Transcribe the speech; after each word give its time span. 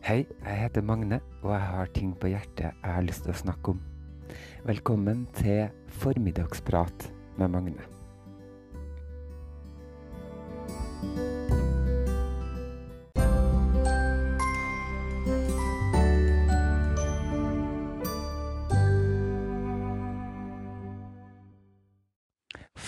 Hei, 0.00 0.22
jeg 0.24 0.56
heter 0.56 0.80
Magne, 0.80 1.18
og 1.44 1.50
jeg 1.52 1.60
har 1.60 1.90
ting 1.92 2.12
på 2.16 2.30
hjertet 2.30 2.70
jeg 2.70 2.88
har 2.88 3.04
lyst 3.04 3.26
til 3.26 3.34
å 3.34 3.36
snakke 3.36 3.74
om. 3.74 3.80
Velkommen 4.64 5.26
til 5.36 5.68
Formiddagsprat 6.00 7.04
med 7.36 7.52
Magne. 7.52 7.84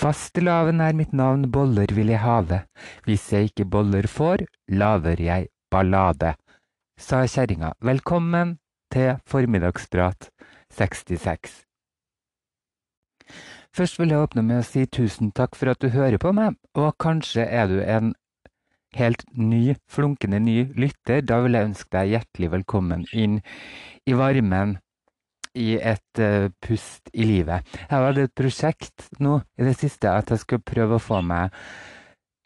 Fastelavn 0.03 0.81
er 0.81 0.97
mitt 0.97 1.13
navn, 1.13 1.51
boller 1.53 1.93
vil 1.93 2.17
jeg 2.17 2.25
have. 2.25 2.65
Hvis 3.05 3.29
jeg 3.37 3.53
ikke 3.53 3.69
boller 3.77 4.09
får, 4.09 4.49
laver 4.73 5.21
jeg 5.21 5.53
ballade, 5.73 6.33
sa 6.99 7.23
kjerringa. 7.27 7.73
Velkommen 7.81 8.57
til 8.93 9.19
Formiddagsprat 9.27 10.31
66. 10.73 11.63
Først 13.73 13.99
vil 13.99 14.13
jeg 14.13 14.21
åpne 14.21 14.45
med 14.45 14.61
å 14.61 14.67
si 14.67 14.85
tusen 14.85 15.33
takk 15.33 15.57
for 15.57 15.73
at 15.73 15.81
du 15.81 15.89
hører 15.95 16.21
på 16.21 16.35
meg, 16.37 16.59
og 16.77 16.93
kanskje 17.01 17.47
er 17.47 17.71
du 17.71 17.79
en 17.81 18.13
helt 18.99 19.25
ny, 19.33 19.77
flunkende 19.89 20.41
ny 20.45 20.59
lytter. 20.77 21.23
Da 21.25 21.41
vil 21.45 21.57
jeg 21.57 21.71
ønske 21.71 21.93
deg 21.97 22.13
hjertelig 22.13 22.51
velkommen 22.53 23.07
inn 23.17 23.41
i 24.05 24.17
varmen 24.19 24.77
i 25.57 25.77
et 25.77 26.21
uh, 26.21 26.49
pust 26.65 27.09
i 27.13 27.25
livet. 27.29 27.65
Jeg 27.89 27.93
hadde 27.93 28.27
et 28.29 28.37
prosjekt 28.37 29.09
nå 29.21 29.39
i 29.61 29.67
det 29.69 29.77
siste 29.81 30.13
at 30.13 30.33
jeg 30.33 30.45
skulle 30.45 30.65
prøve 30.65 30.97
å 30.97 31.03
få 31.03 31.21
meg 31.25 31.53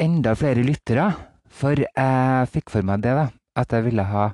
enda 0.03 0.35
flere 0.39 0.63
lyttere. 0.67 1.11
For 1.57 1.79
jeg 1.79 2.49
fikk 2.53 2.71
for 2.71 2.87
meg 2.87 3.03
det, 3.07 3.15
da. 3.17 3.29
At 3.57 3.73
jeg 3.73 3.89
ville 3.89 4.05
ha 4.05 4.29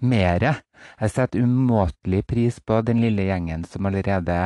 mere. 0.00 0.54
Jeg 1.00 1.12
setter 1.12 1.44
umåtelig 1.44 2.24
pris 2.28 2.60
på 2.60 2.80
den 2.86 3.02
lille 3.04 3.26
gjengen 3.28 3.64
som 3.68 3.88
allerede 3.88 4.38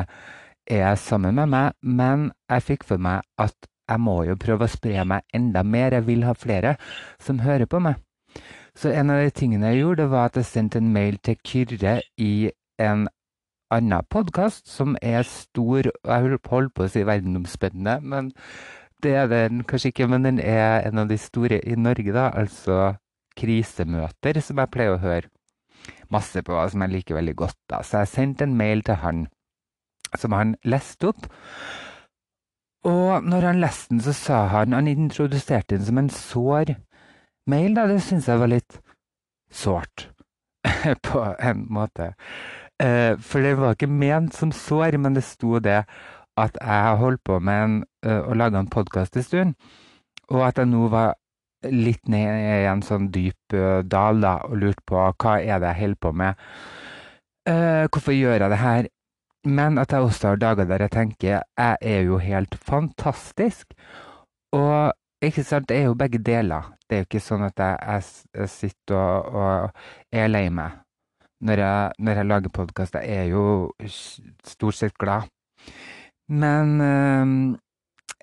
er 0.71 0.95
sammen 0.97 1.37
med 1.37 1.51
meg, 1.53 1.75
men 1.83 2.31
jeg 2.49 2.65
fikk 2.65 2.87
for 2.89 2.99
meg 2.99 3.23
at 3.39 3.55
jeg 3.85 4.01
må 4.01 4.23
jo 4.25 4.37
prøve 4.41 4.65
å 4.65 4.73
spre 4.73 5.05
meg 5.05 5.27
enda 5.37 5.63
mer. 5.63 5.93
Jeg 5.93 6.07
vil 6.07 6.25
ha 6.25 6.33
flere 6.33 6.77
som 7.21 7.43
hører 7.45 7.69
på 7.69 7.83
meg. 7.85 8.01
Så 8.75 8.91
en 8.91 9.13
av 9.13 9.21
de 9.23 9.31
tingene 9.31 9.71
jeg 9.71 9.85
gjorde, 9.85 10.09
var 10.11 10.31
at 10.31 10.39
jeg 10.41 10.49
sendte 10.49 10.81
en 10.81 10.93
mail 10.95 11.19
til 11.23 11.37
Kyrre 11.47 12.01
i 12.19 12.51
en 12.83 13.05
annen 13.75 14.09
podkast 14.11 14.69
som 14.71 14.97
er 15.03 15.23
stor 15.29 15.87
Jeg 15.87 16.25
holder 16.27 16.41
på 16.43 16.85
å 16.85 16.89
si 16.91 17.05
verdenomspennende, 17.07 18.01
men 18.03 18.33
det 19.05 19.15
er 19.21 19.29
den 19.31 19.63
kanskje 19.69 19.93
ikke. 19.93 20.09
Men 20.09 20.27
den 20.27 20.41
er 20.41 20.89
en 20.89 21.05
av 21.05 21.13
de 21.13 21.19
store 21.21 21.61
i 21.61 21.77
Norge, 21.77 22.13
da. 22.17 22.31
Altså 22.33 22.95
krisemøter, 23.39 24.41
som 24.41 24.61
jeg 24.61 24.73
pleier 24.73 24.97
å 24.97 25.03
høre 25.03 25.31
masse 26.13 26.43
på, 26.45 26.57
som 26.71 26.85
jeg 26.85 26.93
liker 26.93 27.19
veldig 27.19 27.37
godt. 27.37 27.59
da. 27.71 27.83
Så 27.83 28.03
jeg 28.03 28.09
sendte 28.09 28.45
en 28.45 28.57
mail 28.57 28.83
til 28.83 29.01
han, 29.03 29.27
som 30.17 30.33
han 30.33 30.57
leste 30.65 31.11
opp. 31.11 31.29
Og 32.85 33.25
når 33.25 33.49
han 33.49 33.61
leste 33.61 33.95
den, 33.95 34.01
så 34.05 34.13
sa 34.13 34.47
han 34.47 34.73
Han 34.73 34.89
introduserte 34.89 35.77
den 35.77 35.85
som 35.85 35.99
en 35.99 36.11
sår 36.11 36.75
mail, 37.47 37.75
da. 37.75 37.87
Det 37.87 38.03
syns 38.03 38.29
jeg 38.29 38.39
var 38.39 38.53
litt 38.53 38.81
sårt, 39.51 40.11
på 41.09 41.25
en 41.41 41.67
måte. 41.71 42.15
Uh, 42.83 43.17
for 43.21 43.41
det 43.41 43.57
var 43.59 43.77
ikke 43.77 43.89
ment 43.89 44.35
som 44.35 44.53
sår, 44.53 44.99
men 44.99 45.15
det 45.15 45.25
sto 45.25 45.59
det 45.59 45.85
at 46.37 46.57
jeg 46.61 46.97
holdt 46.99 47.23
på 47.25 47.39
med 47.39 47.65
en, 47.65 47.77
uh, 48.07 48.23
å 48.29 48.35
lage 48.35 48.59
en 48.59 48.71
podkast 48.71 49.17
en 49.17 49.23
stund, 49.23 49.55
og 50.29 50.43
at 50.49 50.59
jeg 50.59 50.67
nå 50.67 50.89
var 50.91 51.15
litt 51.71 52.09
ned 52.09 52.41
i 52.45 52.65
en 52.71 52.83
sånn 52.85 53.11
dyp 53.15 53.57
uh, 53.57 53.83
dal 53.83 54.21
da, 54.25 54.37
og 54.49 54.59
lurt 54.63 54.83
på 54.89 54.99
hva 54.99 55.37
er 55.41 55.63
det 55.63 55.73
jeg 55.73 55.81
holder 55.83 56.01
på 56.01 56.13
med. 56.23 56.49
hvorfor 57.45 58.15
gjør 58.17 58.41
jeg 58.41 58.51
det 58.51 58.59
her? 58.59 58.87
Men 59.45 59.77
at 59.79 59.93
jeg 59.93 60.01
også 60.01 60.29
har 60.29 60.39
dager 60.41 60.65
der 60.65 60.87
jeg 60.87 60.91
tenker 60.95 61.29
jeg 61.29 61.77
er 61.81 62.01
jo 62.07 62.17
helt 62.19 62.55
fantastisk. 62.57 63.75
Og 64.57 64.93
ikke 65.25 65.45
sant, 65.45 65.69
det 65.69 65.77
er 65.77 65.91
jo 65.91 65.99
begge 65.99 66.19
deler. 66.19 66.73
Det 66.89 66.97
er 66.97 67.03
jo 67.03 67.09
ikke 67.11 67.21
sånn 67.21 67.45
at 67.45 67.61
jeg, 67.61 68.07
jeg 68.35 68.49
sitter 68.49 68.97
og, 68.97 69.37
og 69.37 70.17
er 70.17 70.33
lei 70.33 70.49
meg 70.49 70.81
når 71.45 71.61
jeg, 71.61 71.93
når 71.99 72.21
jeg 72.21 72.27
lager 72.27 72.53
podkast. 72.57 72.95
Jeg 72.95 73.25
er 73.25 73.29
jo 73.33 73.73
stort 74.45 74.79
sett 74.79 74.97
glad. 74.99 75.29
Men 76.29 76.81
øh, 76.81 77.57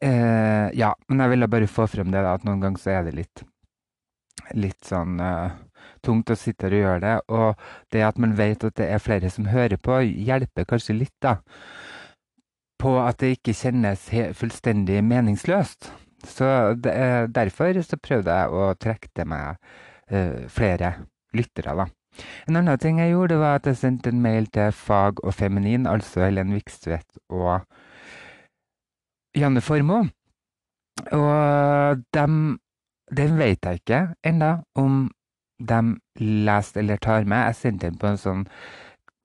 øh, 0.04 0.68
Ja, 0.78 0.94
men 1.08 1.24
jeg 1.24 1.34
ville 1.34 1.48
bare 1.52 1.68
få 1.68 1.88
frem 1.88 2.12
det, 2.14 2.24
da, 2.24 2.36
at 2.38 2.46
noen 2.48 2.62
ganger 2.64 2.82
så 2.82 2.96
er 2.98 3.10
det 3.10 3.18
litt 3.18 3.44
litt 4.58 4.84
sånn 4.84 5.20
eh, 5.22 5.52
tungt 6.04 6.32
å 6.34 6.36
sitte 6.36 6.66
her 6.66 6.74
og 6.76 6.82
gjøre 6.82 7.02
det. 7.04 7.14
Og 7.32 7.94
det 7.94 8.02
at 8.04 8.18
man 8.20 8.34
vet 8.36 8.66
at 8.68 8.76
det 8.80 8.88
er 8.90 9.04
flere 9.04 9.30
som 9.32 9.48
hører 9.52 9.80
på, 9.80 10.02
hjelper 10.02 10.68
kanskje 10.68 10.98
litt, 10.98 11.16
da. 11.24 11.38
På 12.82 12.98
at 13.04 13.22
det 13.22 13.36
ikke 13.38 13.56
kjennes 13.56 14.10
fullstendig 14.36 15.00
meningsløst. 15.06 15.92
Så 16.28 16.50
det, 16.82 16.96
derfor 17.36 17.80
så 17.86 18.02
prøvde 18.02 18.34
jeg 18.42 18.58
å 18.58 18.74
trekke 18.82 19.12
til 19.14 19.30
meg 19.30 19.62
flere 20.52 20.96
lyttere, 21.38 21.78
da. 21.78 21.88
En 22.50 22.58
annen 22.60 22.80
ting 22.82 23.00
jeg 23.00 23.14
gjorde, 23.14 23.38
var 23.40 23.60
at 23.60 23.70
jeg 23.70 23.80
sendte 23.80 24.12
en 24.12 24.24
mail 24.24 24.50
til 24.52 24.74
Fag 24.76 25.22
og 25.24 25.36
Feminin, 25.38 25.88
altså 25.88 26.26
Helen 26.26 26.54
Vikstvedt 26.56 27.22
og 27.32 27.62
Janne 29.38 29.62
Formoe. 29.64 30.10
Og 31.16 32.04
dem, 32.14 32.60
den 33.16 33.38
vet 33.40 33.66
jeg 33.66 33.82
ikke 33.82 34.02
ennå 34.28 34.54
om 34.76 35.10
de 35.62 35.82
leser 36.20 36.82
eller 36.82 37.02
tar 37.02 37.24
med. 37.24 37.46
Jeg 37.50 37.56
sendte 37.56 37.90
den 37.90 38.00
på 38.02 38.12
en 38.12 38.22
sånn 38.22 38.46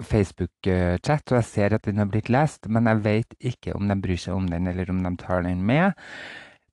Facebook-chat, 0.04 1.24
og 1.32 1.38
jeg 1.38 1.48
ser 1.48 1.74
at 1.76 1.86
den 1.88 2.02
har 2.02 2.08
blitt 2.12 2.28
lest, 2.32 2.68
men 2.68 2.88
jeg 2.90 3.04
vet 3.04 3.36
ikke 3.40 3.74
om 3.76 3.88
de 3.88 3.96
bryr 4.00 4.20
seg 4.20 4.36
om 4.36 4.48
den, 4.50 4.68
eller 4.68 4.90
om 4.92 5.00
de 5.04 5.14
tar 5.20 5.46
den 5.46 5.62
med. 5.64 5.96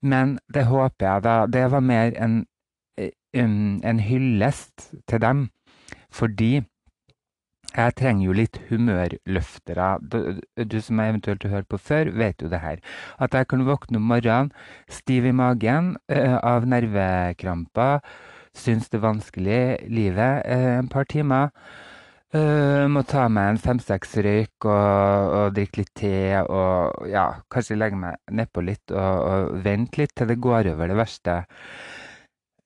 Men 0.04 0.38
det 0.52 0.66
håper 0.68 1.06
jeg, 1.06 1.24
da. 1.24 1.36
Det 1.48 1.64
var 1.72 1.84
mer 1.84 2.12
en, 2.20 2.42
en 3.34 4.02
hyllest 4.04 4.90
til 5.08 5.22
dem. 5.24 5.46
Fordi 6.12 6.60
jeg 7.74 7.94
trenger 7.98 8.28
jo 8.28 8.34
litt 8.36 8.58
humørløftere. 8.68 9.88
Du, 10.00 10.18
du 10.62 10.76
som 10.82 11.00
har 11.00 11.10
eventuelt 11.10 11.46
har 11.46 11.56
hørt 11.56 11.70
på 11.70 11.80
før, 11.80 12.12
vet 12.14 12.42
jo 12.42 12.50
det 12.52 12.62
her. 12.62 12.82
At 13.18 13.34
jeg 13.34 13.48
kan 13.50 13.64
våkne 13.66 13.98
om 13.98 14.06
morgenen 14.12 14.52
stiv 14.90 15.26
i 15.26 15.34
magen 15.34 15.96
uh, 16.12 16.38
av 16.38 16.68
nervekramper. 16.70 18.04
Syns 18.54 18.86
det 18.92 19.00
er 19.00 19.08
vanskelig 19.08 19.64
livet 19.90 20.46
uh, 20.46 20.70
en 20.78 20.92
par 20.92 21.08
timer. 21.10 21.50
Uh, 22.34 22.86
må 22.90 23.04
ta 23.06 23.26
meg 23.30 23.52
en 23.52 23.60
fem-seks 23.62 24.16
røyk 24.26 24.66
og, 24.66 24.70
og, 24.70 25.52
drikke 25.54 25.82
litt 25.82 25.92
te 25.98 26.14
og 26.42 27.06
ja, 27.06 27.28
kanskje 27.50 27.78
legge 27.78 27.98
meg 27.98 28.18
nedpå 28.34 28.64
litt 28.66 28.90
og, 28.90 29.20
og 29.22 29.60
vente 29.62 30.02
litt 30.02 30.14
til 30.18 30.30
det 30.30 30.40
går 30.42 30.72
over 30.72 30.90
det 30.90 30.98
verste. 30.98 31.36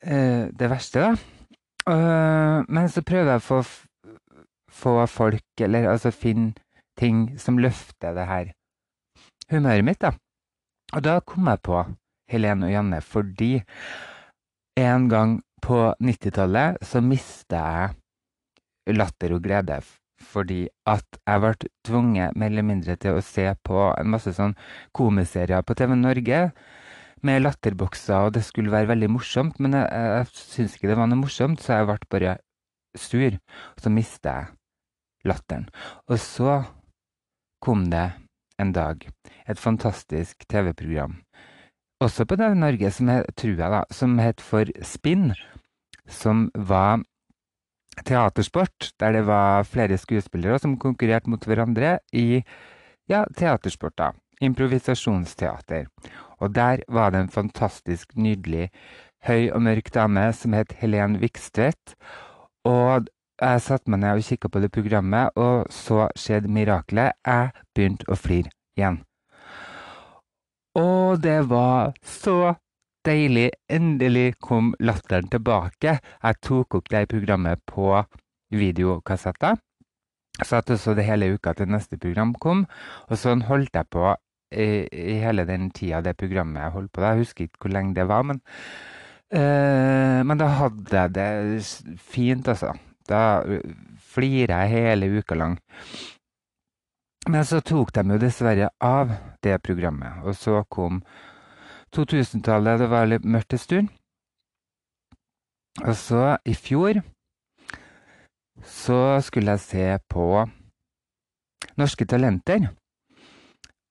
det 0.00 0.70
verste, 0.70 1.02
da. 1.04 2.64
Men 2.68 2.88
så 2.92 3.02
prøver 3.02 3.32
jeg 3.32 3.42
å 3.42 3.44
få, 3.44 3.60
få 4.78 4.94
folk, 5.10 5.44
eller 5.60 5.90
altså 5.90 6.14
finne 6.14 6.54
ting 6.98 7.38
som 7.38 7.58
løfter 7.60 8.14
det 8.16 8.26
her 8.28 8.52
humøret 9.52 9.86
mitt, 9.86 10.00
da. 10.02 10.12
Og 10.94 11.04
da 11.04 11.18
kom 11.20 11.48
jeg 11.50 11.62
på 11.64 11.82
Helene 12.32 12.68
og 12.68 12.72
Janne 12.72 13.00
fordi 13.04 13.52
en 14.78 15.08
gang 15.10 15.38
på 15.64 15.78
90-tallet 16.00 16.78
så 16.86 17.02
mista 17.04 17.62
jeg 18.86 18.96
latter 18.96 19.34
og 19.36 19.42
glede 19.44 19.80
fordi 20.28 20.64
at 20.88 21.18
jeg 21.20 21.42
ble 21.42 21.70
tvunget 21.86 22.36
mer 22.38 22.50
eller 22.50 22.66
mindre 22.66 22.96
til 23.00 23.18
å 23.18 23.24
se 23.24 23.46
på 23.64 23.84
en 23.92 24.10
masse 24.10 24.32
sånn 24.34 24.56
komiserier 24.96 25.62
på 25.62 25.76
TV 25.78 25.94
Norge 25.94 26.40
med 27.26 27.42
latterbokser, 27.42 28.28
og 28.28 28.34
det 28.36 28.44
skulle 28.46 28.70
være 28.70 28.90
veldig 28.92 29.08
morsomt, 29.10 29.58
men 29.62 29.74
jeg, 29.74 29.86
jeg 29.90 30.28
syntes 30.34 30.76
ikke 30.76 30.90
det 30.90 30.98
var 31.00 31.10
noe 31.10 31.22
morsomt, 31.22 31.62
så 31.62 31.80
jeg 31.80 31.88
ble 31.88 32.10
bare 32.14 32.36
sur. 32.98 33.38
Og 33.74 33.82
så 33.82 33.92
mista 33.94 34.34
jeg 34.36 34.57
latteren. 35.28 35.68
Og 36.08 36.18
så 36.22 36.62
kom 37.64 37.88
det 37.92 38.10
en 38.58 38.72
dag 38.74 39.06
et 39.48 39.60
fantastisk 39.60 40.44
TV-program, 40.50 41.20
også 42.04 42.26
på 42.28 42.36
TV 42.38 42.54
Norge, 42.54 42.90
som 42.94 43.08
het, 43.10 43.30
tror 43.38 43.54
jeg 43.58 43.74
da, 43.74 43.82
som 43.90 44.18
het 44.22 44.42
For 44.44 44.70
Spinn, 44.86 45.32
som 46.06 46.46
var 46.54 47.02
teatersport, 48.06 48.92
der 49.00 49.16
det 49.16 49.24
var 49.26 49.66
flere 49.66 49.98
skuespillere 49.98 50.60
som 50.62 50.78
konkurrerte 50.78 51.30
mot 51.30 51.44
hverandre 51.44 51.98
i 52.12 52.44
ja, 53.10 53.24
teatersport, 53.36 53.96
da. 53.98 54.12
Improvisasjonsteater. 54.40 55.88
Og 56.38 56.54
der 56.54 56.84
var 56.88 57.10
det 57.10 57.24
en 57.24 57.32
fantastisk 57.34 58.14
nydelig 58.14 58.68
høy 59.26 59.48
og 59.50 59.64
mørk 59.66 59.90
dame 59.94 60.28
som 60.36 60.54
het 60.54 60.76
Helen 60.78 61.18
Vikstvedt. 61.18 61.96
Og 62.68 63.08
jeg 63.40 63.62
satte 63.62 63.90
meg 63.90 64.02
ned 64.02 64.18
og 64.18 64.26
kikka 64.26 64.50
på 64.50 64.62
det 64.62 64.70
programmet, 64.74 65.36
og 65.36 65.68
så 65.72 66.08
skjedde 66.18 66.50
miraklet. 66.52 67.18
Jeg 67.26 67.52
begynte 67.74 68.08
å 68.10 68.18
flire 68.18 68.50
igjen. 68.78 69.02
Og 70.78 71.22
det 71.22 71.40
var 71.50 71.94
så 72.02 72.54
deilig. 73.06 73.50
Endelig 73.70 74.36
kom 74.42 74.74
latteren 74.80 75.30
tilbake. 75.30 75.98
Jeg 76.02 76.40
tok 76.44 76.78
opp 76.78 76.90
det 76.92 77.08
programmet 77.10 77.62
på 77.66 77.94
videokassetter. 78.54 79.58
Satt 80.38 80.70
og 80.70 80.78
så 80.78 80.94
det 80.94 81.06
hele 81.08 81.32
uka 81.34 81.54
til 81.58 81.70
neste 81.70 81.98
program 81.98 82.34
kom, 82.38 82.66
og 83.10 83.18
sånn 83.18 83.42
holdt 83.48 83.74
jeg 83.74 83.90
på 83.90 84.12
i, 84.54 84.86
i 84.86 85.16
hele 85.18 85.44
den 85.48 85.66
tida 85.74 85.98
det 86.04 86.14
programmet 86.20 86.62
jeg 86.62 86.74
holdt 86.76 86.92
på. 86.94 87.02
Jeg 87.02 87.24
husker 87.24 87.48
ikke 87.48 87.64
hvor 87.64 87.74
lenge 87.74 87.96
det 87.96 88.06
var, 88.08 88.22
men, 88.28 88.38
uh, 89.34 90.20
men 90.22 90.38
da 90.38 90.52
hadde 90.60 90.94
jeg 90.94 91.16
det 91.18 91.98
fint, 91.98 92.46
altså. 92.46 92.76
Da 93.08 93.20
flirer 94.12 94.54
jeg 94.64 94.74
hele 94.74 95.10
uka 95.18 95.36
lang. 95.38 95.58
Men 97.28 97.44
så 97.44 97.60
tok 97.60 97.92
de 97.96 98.04
jo 98.14 98.20
dessverre 98.20 98.70
av 98.84 99.12
det 99.44 99.58
programmet, 99.64 100.22
og 100.24 100.36
så 100.36 100.62
kom 100.72 101.02
2000-tallet. 101.96 102.80
Det 102.80 102.88
var 102.88 103.08
litt 103.10 103.26
mørkt 103.28 103.56
en 103.56 103.62
stund. 103.64 103.90
Og 105.84 105.94
så, 105.94 106.22
i 106.48 106.54
fjor, 106.58 107.02
så 108.64 109.20
skulle 109.22 109.54
jeg 109.54 109.64
se 109.66 109.86
på 110.10 110.26
Norske 111.78 112.06
Talenter. 112.08 112.70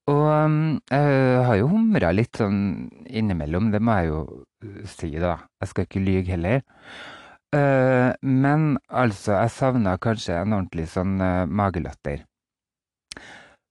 Og 0.08 0.24
um, 0.24 0.60
jeg 0.92 1.46
har 1.48 1.60
jo 1.60 1.70
humra 1.72 2.14
litt 2.16 2.40
sånn 2.40 2.60
innimellom, 3.08 3.72
det 3.74 3.82
må 3.84 3.96
jeg 4.00 4.12
jo 4.12 4.20
si, 4.88 5.12
da. 5.20 5.38
Jeg 5.62 5.72
skal 5.72 5.88
ikke 5.88 6.04
lyge 6.04 6.36
heller. 6.36 6.62
Uh, 7.56 8.12
men 8.22 8.74
altså, 8.92 9.38
jeg 9.38 9.54
savna 9.56 9.96
kanskje 10.04 10.36
en 10.42 10.56
ordentlig 10.58 10.90
sånn 10.92 11.16
uh, 11.22 11.46
magelatter. 11.48 12.26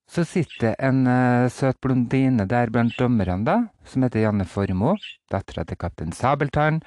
Så 0.09 0.23
sitter 0.25 0.73
en 0.81 1.03
uh, 1.05 1.45
søt 1.51 1.77
blondine 1.83 2.47
der 2.49 2.71
blant 2.73 2.95
dommerne, 2.97 3.43
da, 3.45 3.57
som 3.85 4.05
heter 4.07 4.23
Janne 4.23 4.47
Formoe, 4.49 4.97
dattera 5.29 5.67
til 5.67 5.77
kaptein 5.77 6.15
Sabeltann. 6.15 6.81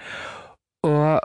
Og 0.89 1.21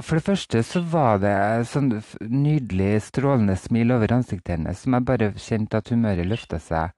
for 0.00 0.18
det 0.18 0.26
første 0.26 0.62
så 0.66 0.80
var 0.90 1.20
det 1.22 1.36
sånn 1.70 1.92
nydelig, 2.26 3.04
strålende 3.10 3.54
smil 3.60 3.92
over 3.94 4.16
ansiktet 4.16 4.56
hennes 4.56 4.80
som 4.82 4.96
jeg 4.96 5.06
bare 5.06 5.32
kjente 5.38 5.78
at 5.78 5.92
humøret 5.92 6.26
løfta 6.26 6.58
seg 6.62 6.94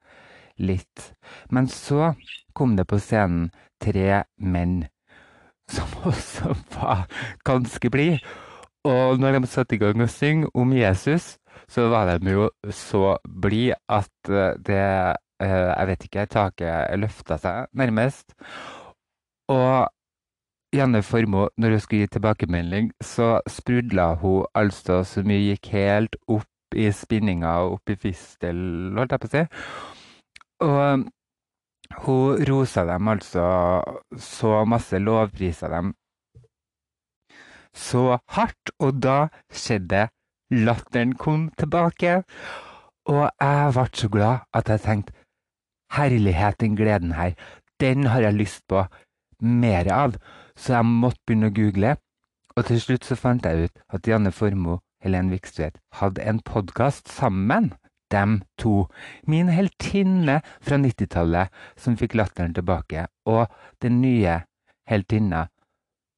litt. 0.57 1.11
Men 1.53 1.67
så 1.69 2.13
kom 2.57 2.77
det 2.79 2.87
på 2.89 2.97
scenen 3.01 3.51
tre 3.83 4.23
menn 4.41 4.85
som 5.75 5.87
også 6.07 6.55
var 6.75 7.07
ganske 7.47 7.89
blid. 7.89 8.23
Og 8.87 9.19
når 9.19 9.39
de 9.39 9.49
satte 9.51 9.75
i 9.75 9.81
gang 9.81 10.01
å 10.01 10.07
synge 10.07 10.49
om 10.55 10.71
Jesus, 10.75 11.35
så 11.67 11.89
var 11.91 12.13
de 12.17 12.31
jo 12.31 12.47
så 12.71 13.17
blide 13.27 13.75
at 13.91 14.29
eh, 14.31 14.55
det 14.63 14.81
eh, 15.43 15.69
Jeg 15.73 15.87
vet 15.87 16.05
ikke, 16.07 16.25
taket 16.31 16.99
løfta 16.99 17.37
seg 17.41 17.67
nærmest. 17.75 18.33
Og 19.51 19.87
Janne 20.75 21.01
Formoe, 21.03 21.49
når 21.57 21.75
hun 21.75 21.79
skulle 21.79 22.05
gi 22.05 22.13
tilbakemelding, 22.15 22.91
så 23.01 23.39
sprudla 23.47 24.13
hun 24.21 24.45
altså 24.55 25.03
så 25.03 25.23
mye, 25.23 25.53
gikk 25.53 25.71
helt 25.73 26.15
opp 26.27 26.75
i 26.75 26.89
spinninga 26.91 27.53
og 27.63 27.77
opp 27.77 27.93
i 27.93 27.99
fistel, 27.99 28.57
holdt 28.97 29.15
jeg 29.15 29.23
på 29.23 29.29
å 29.29 29.33
si. 29.35 29.43
Og 30.67 31.05
hun 32.03 32.43
rosa 32.49 32.85
dem 32.85 33.07
altså. 33.07 33.45
Så 34.17 34.65
masse, 34.65 34.99
lovprisa 34.99 35.69
dem. 35.71 35.93
Så 37.75 38.17
hardt, 38.33 38.71
og 38.79 39.01
da 39.03 39.27
skjedde 39.53 40.07
Latteren 40.49 41.11
kom 41.19 41.49
tilbake, 41.59 42.21
og 43.11 43.23
jeg 43.41 43.71
ble 43.75 43.83
så 43.99 44.07
glad 44.07 44.45
at 44.55 44.69
jeg 44.71 44.79
tenkte 44.79 45.13
herlighet, 45.91 46.55
den 46.61 46.77
gleden 46.79 47.11
her, 47.11 47.33
den 47.83 48.07
har 48.07 48.21
jeg 48.21 48.33
lyst 48.33 48.63
på 48.67 48.85
mer 49.41 49.91
av. 49.91 50.15
Så 50.55 50.77
jeg 50.77 50.85
måtte 50.87 51.19
begynne 51.27 51.51
å 51.51 51.55
google, 51.55 51.97
og 52.55 52.65
til 52.69 52.79
slutt 52.81 53.05
så 53.05 53.19
fant 53.19 53.45
jeg 53.45 53.67
ut 53.67 53.83
at 53.93 54.07
Janne 54.07 54.31
Formoe 54.31 54.79
Helen 55.03 55.29
Vikstvedt 55.29 55.77
hadde 55.99 56.23
en 56.23 56.39
podkast 56.39 57.11
sammen, 57.11 57.73
dem 58.13 58.41
to. 58.59 58.87
Min 59.27 59.51
heltinne 59.53 60.39
fra 60.61 60.79
90-tallet 60.81 61.53
som 61.79 61.97
fikk 61.99 62.17
latteren 62.19 62.55
tilbake, 62.57 63.07
og 63.25 63.47
den 63.83 64.01
nye 64.01 64.41
heltinna 64.87 65.47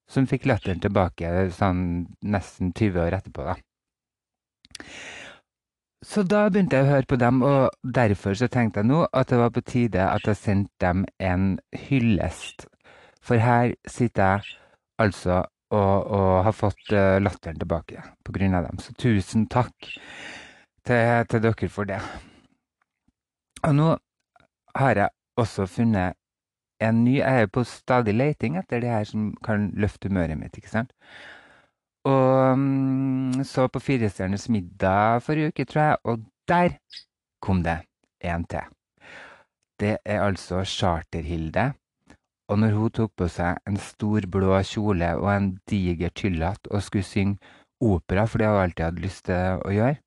som 0.10 0.26
fikk 0.30 0.48
latteren 0.50 0.82
tilbake 0.82 1.50
sånn 1.54 1.82
nesten 2.26 2.74
20 2.74 3.04
år 3.06 3.20
etterpå, 3.20 3.46
da. 3.46 3.58
Så 6.06 6.24
da 6.24 6.46
begynte 6.48 6.80
jeg 6.80 6.88
å 6.88 6.92
høre 6.94 7.10
på 7.12 7.18
dem, 7.20 7.42
og 7.44 7.76
derfor 7.84 8.38
så 8.40 8.48
tenkte 8.48 8.80
jeg 8.80 8.90
nå 8.90 9.04
at 9.12 9.30
det 9.30 9.40
var 9.42 9.52
på 9.52 9.64
tide 9.68 10.06
at 10.08 10.28
jeg 10.30 10.40
sendte 10.40 10.80
dem 10.80 11.04
en 11.20 11.58
hyllest. 11.76 12.70
For 13.20 13.44
her 13.44 13.76
sitter 13.84 14.40
jeg 14.40 14.60
altså 15.00 15.44
og, 15.70 16.08
og 16.10 16.32
har 16.48 16.56
fått 16.56 16.94
uh, 16.96 17.20
latteren 17.22 17.60
tilbake 17.60 18.02
på 18.26 18.34
grunn 18.34 18.56
av 18.58 18.66
dem. 18.70 18.80
Så 18.82 18.96
tusen 18.98 19.46
takk 19.52 19.92
til, 20.86 21.26
til 21.30 21.44
dere 21.44 21.70
for 21.70 21.90
det. 21.90 22.00
Og 23.64 23.76
nå 23.76 23.90
har 24.76 24.96
jeg 24.96 25.10
også 25.38 25.66
funnet 25.66 26.16
en 26.80 27.04
ny 27.04 27.18
Jeg 27.18 27.42
er 27.42 27.50
på 27.52 27.64
stadig 27.68 28.14
leiting 28.16 28.56
etter 28.58 28.80
det 28.80 28.90
her 28.90 29.04
som 29.04 29.34
kan 29.44 29.70
løfte 29.76 30.08
humøret 30.08 30.40
mitt, 30.40 30.56
ikke 30.56 30.72
sant. 30.72 30.94
Og 32.08 32.54
um, 32.54 33.44
så 33.44 33.68
på 33.68 33.82
Firestjerners 33.84 34.48
middag 34.50 35.22
forrige 35.22 35.52
uke, 35.52 35.66
tror 35.66 35.82
jeg, 35.82 35.98
og 36.04 36.24
der 36.48 36.78
kom 37.42 37.64
det 37.64 37.82
en 38.24 38.46
til. 38.46 38.64
Det 39.80 39.98
er 40.06 40.24
altså 40.24 40.64
Charterhilde. 40.64 41.74
Og 42.50 42.60
når 42.60 42.72
hun 42.72 42.92
tok 42.92 43.12
på 43.18 43.28
seg 43.28 43.60
en 43.68 43.78
stor, 43.78 44.26
blå 44.32 44.56
kjole 44.64 45.12
og 45.20 45.30
en 45.36 45.52
diger 45.70 46.10
tyllhatt 46.10 46.72
og 46.72 46.84
skulle 46.84 47.04
synge 47.04 47.38
opera, 47.82 48.26
for 48.26 48.40
det 48.40 48.48
har 48.48 48.56
hun 48.56 48.64
alltid 48.64 48.86
hatt 48.86 49.04
lyst 49.04 49.26
til 49.28 49.60
å 49.68 49.76
gjøre 49.76 50.00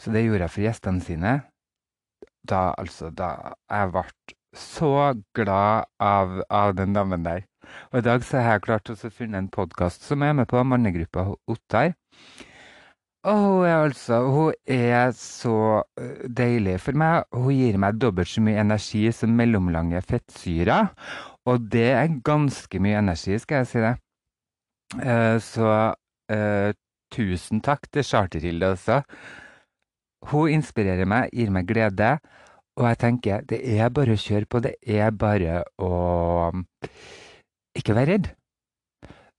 Så 0.00 0.12
det 0.12 0.26
gjorde 0.26 0.44
jeg 0.44 0.54
for 0.54 0.66
gjestene 0.66 1.04
sine. 1.04 1.34
Da, 2.46 2.72
altså, 2.78 3.10
da 3.10 3.54
Jeg 3.70 3.92
ble 3.94 4.04
så 4.56 5.14
glad 5.36 5.88
av, 6.00 6.40
av 6.50 6.74
den 6.76 6.94
damen 6.96 7.24
der. 7.24 7.44
Og 7.90 8.00
i 8.00 8.04
dag 8.06 8.24
så 8.24 8.40
har 8.40 8.56
jeg 8.56 8.66
klart 8.68 8.92
å 8.92 8.96
finne 9.10 9.40
en 9.40 9.52
podkast 9.52 10.06
som 10.06 10.22
er 10.22 10.36
med 10.38 10.48
på 10.50 10.62
mannegruppa 10.62 11.26
Ottar. 11.50 11.96
Og 13.26 13.40
hun 13.42 13.64
er 13.66 13.74
altså 13.74 14.20
Hun 14.30 14.52
er 14.70 15.10
så 15.18 15.82
øh, 15.98 16.28
deilig 16.30 16.78
for 16.80 16.94
meg. 16.94 17.24
Hun 17.32 17.54
gir 17.56 17.78
meg 17.82 17.98
dobbelt 18.00 18.30
så 18.30 18.42
mye 18.44 18.62
energi 18.62 19.08
som 19.12 19.34
mellomlange 19.34 20.02
fettsyrer. 20.02 20.92
Og 21.46 21.66
det 21.72 21.90
er 21.94 22.20
ganske 22.24 22.80
mye 22.82 22.98
energi, 22.98 23.38
skal 23.38 23.64
jeg 23.64 23.70
si 23.70 23.82
det. 23.82 23.94
Uh, 24.94 25.38
så 25.42 25.70
uh, 26.30 26.70
tusen 27.10 27.62
takk 27.62 27.90
til 27.90 28.06
Charterhilde 28.06 28.70
også. 28.76 29.00
Hun 30.30 30.50
inspirerer 30.50 31.08
meg, 31.08 31.30
gir 31.32 31.52
meg 31.54 31.68
glede. 31.68 32.16
Og 32.76 32.88
jeg 32.90 32.98
tenker 33.00 33.44
det 33.48 33.60
er 33.78 33.92
bare 33.94 34.16
å 34.16 34.20
kjøre 34.20 34.48
på. 34.50 34.60
Det 34.64 34.74
er 34.84 35.12
bare 35.16 35.62
å 35.80 35.92
ikke 37.76 37.96
være 37.96 38.12
redd, 38.12 38.32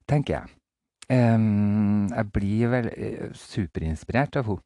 tenker 0.10 0.40
jeg. 0.40 0.54
Um, 1.08 2.10
jeg 2.12 2.32
blir 2.36 2.72
vel 2.74 2.90
uh, 2.92 3.28
superinspirert 3.38 4.36
av 4.40 4.50
henne. 4.50 4.64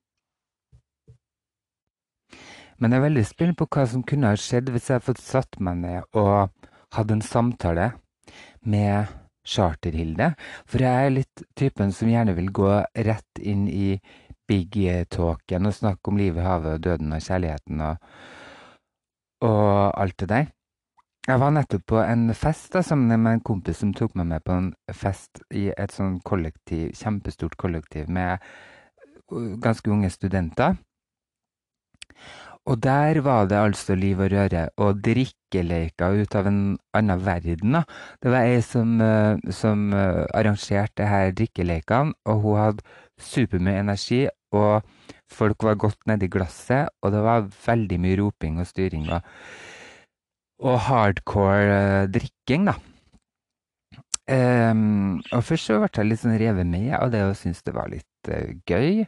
Men 2.81 2.95
jeg 2.95 2.97
er 2.97 3.05
veldig 3.05 3.23
spent 3.29 3.57
på 3.59 3.67
hva 3.69 3.83
som 3.85 4.01
kunne 4.01 4.31
ha 4.31 4.37
skjedd 4.39 4.71
hvis 4.73 4.87
jeg 4.89 4.97
hadde 4.97 5.05
fått 5.05 5.21
satt 5.21 5.59
meg 5.61 5.83
ned 5.83 6.17
og 6.17 6.49
hatt 6.95 7.11
en 7.13 7.21
samtale 7.21 7.91
med 8.65 9.11
Charterhilde. 9.45 10.31
For 10.65 10.81
jeg 10.81 11.05
er 11.05 11.13
litt 11.13 11.43
typen 11.57 11.93
som 11.93 12.09
gjerne 12.09 12.33
vil 12.37 12.49
gå 12.49 12.71
rett 13.05 13.41
inn 13.41 13.67
i 13.69 13.99
big 14.51 14.77
talken 15.09 15.69
og 15.69 15.77
snakke 15.77 16.11
om 16.11 16.19
livet, 16.19 16.43
havet 16.43 16.79
og 16.79 16.83
døden 16.87 17.15
og 17.15 17.23
kjærligheten 17.23 17.85
og, 17.87 18.09
og 19.47 20.01
alt 20.01 20.19
det 20.19 20.29
der. 20.29 20.51
Jeg 21.27 21.37
var 21.37 21.51
nettopp 21.53 21.83
på 21.85 21.99
en 22.01 22.31
fest 22.33 22.73
da, 22.73 22.81
sammen 22.81 23.21
med 23.21 23.35
en 23.35 23.43
kompis 23.45 23.83
som 23.83 23.91
tok 23.93 24.15
meg 24.17 24.25
med 24.31 24.43
på 24.45 24.55
en 24.57 24.69
fest 24.89 25.43
i 25.53 25.67
et 25.69 25.93
sånn 25.93 26.15
kollektiv, 26.25 26.95
kjempestort 26.97 27.53
kollektiv 27.61 28.09
med 28.09 28.41
ganske 29.61 29.91
unge 29.93 30.09
studenter. 30.09 30.79
Og 32.69 32.81
der 32.81 33.21
var 33.25 33.45
det 33.49 33.57
altså 33.57 33.95
liv 33.97 34.19
og 34.21 34.31
røre 34.33 34.67
og 34.81 34.99
drikkeleker 35.05 36.17
ut 36.21 36.35
av 36.37 36.49
en 36.49 36.59
annen 36.97 37.23
verden. 37.25 37.77
Da. 37.77 37.83
Det 38.21 38.33
var 38.33 38.49
ei 38.49 38.59
som, 38.65 38.97
som 39.49 39.87
arrangerte 39.93 41.05
her 41.09 41.31
drikkelekene, 41.37 42.17
og 42.25 42.43
hun 42.45 42.59
hadde 42.61 42.99
supermye 43.23 43.81
energi. 43.81 44.23
Og 44.51 44.81
folk 45.31 45.63
var 45.63 45.79
godt 45.79 46.07
nedi 46.11 46.27
glasset, 46.31 46.91
og 47.01 47.13
det 47.13 47.21
var 47.23 47.47
veldig 47.65 47.99
mye 48.03 48.17
roping 48.19 48.59
og 48.59 48.67
styring. 48.67 49.07
og 49.11 49.21
og 50.61 50.79
hardcore 50.85 52.03
uh, 52.03 52.07
drikking, 52.13 52.69
da. 52.69 52.77
Um, 54.31 55.17
og 55.33 55.43
først 55.43 55.67
så 55.67 55.79
ble 55.81 55.89
jeg 55.89 56.07
litt 56.07 56.21
sånn 56.21 56.37
revet 56.39 56.67
med 56.69 56.93
av 56.95 57.09
det 57.11 57.23
og 57.25 57.33
syntes 57.35 57.65
det 57.65 57.73
var 57.75 57.89
litt 57.91 58.29
uh, 58.29 58.53
gøy. 58.69 59.01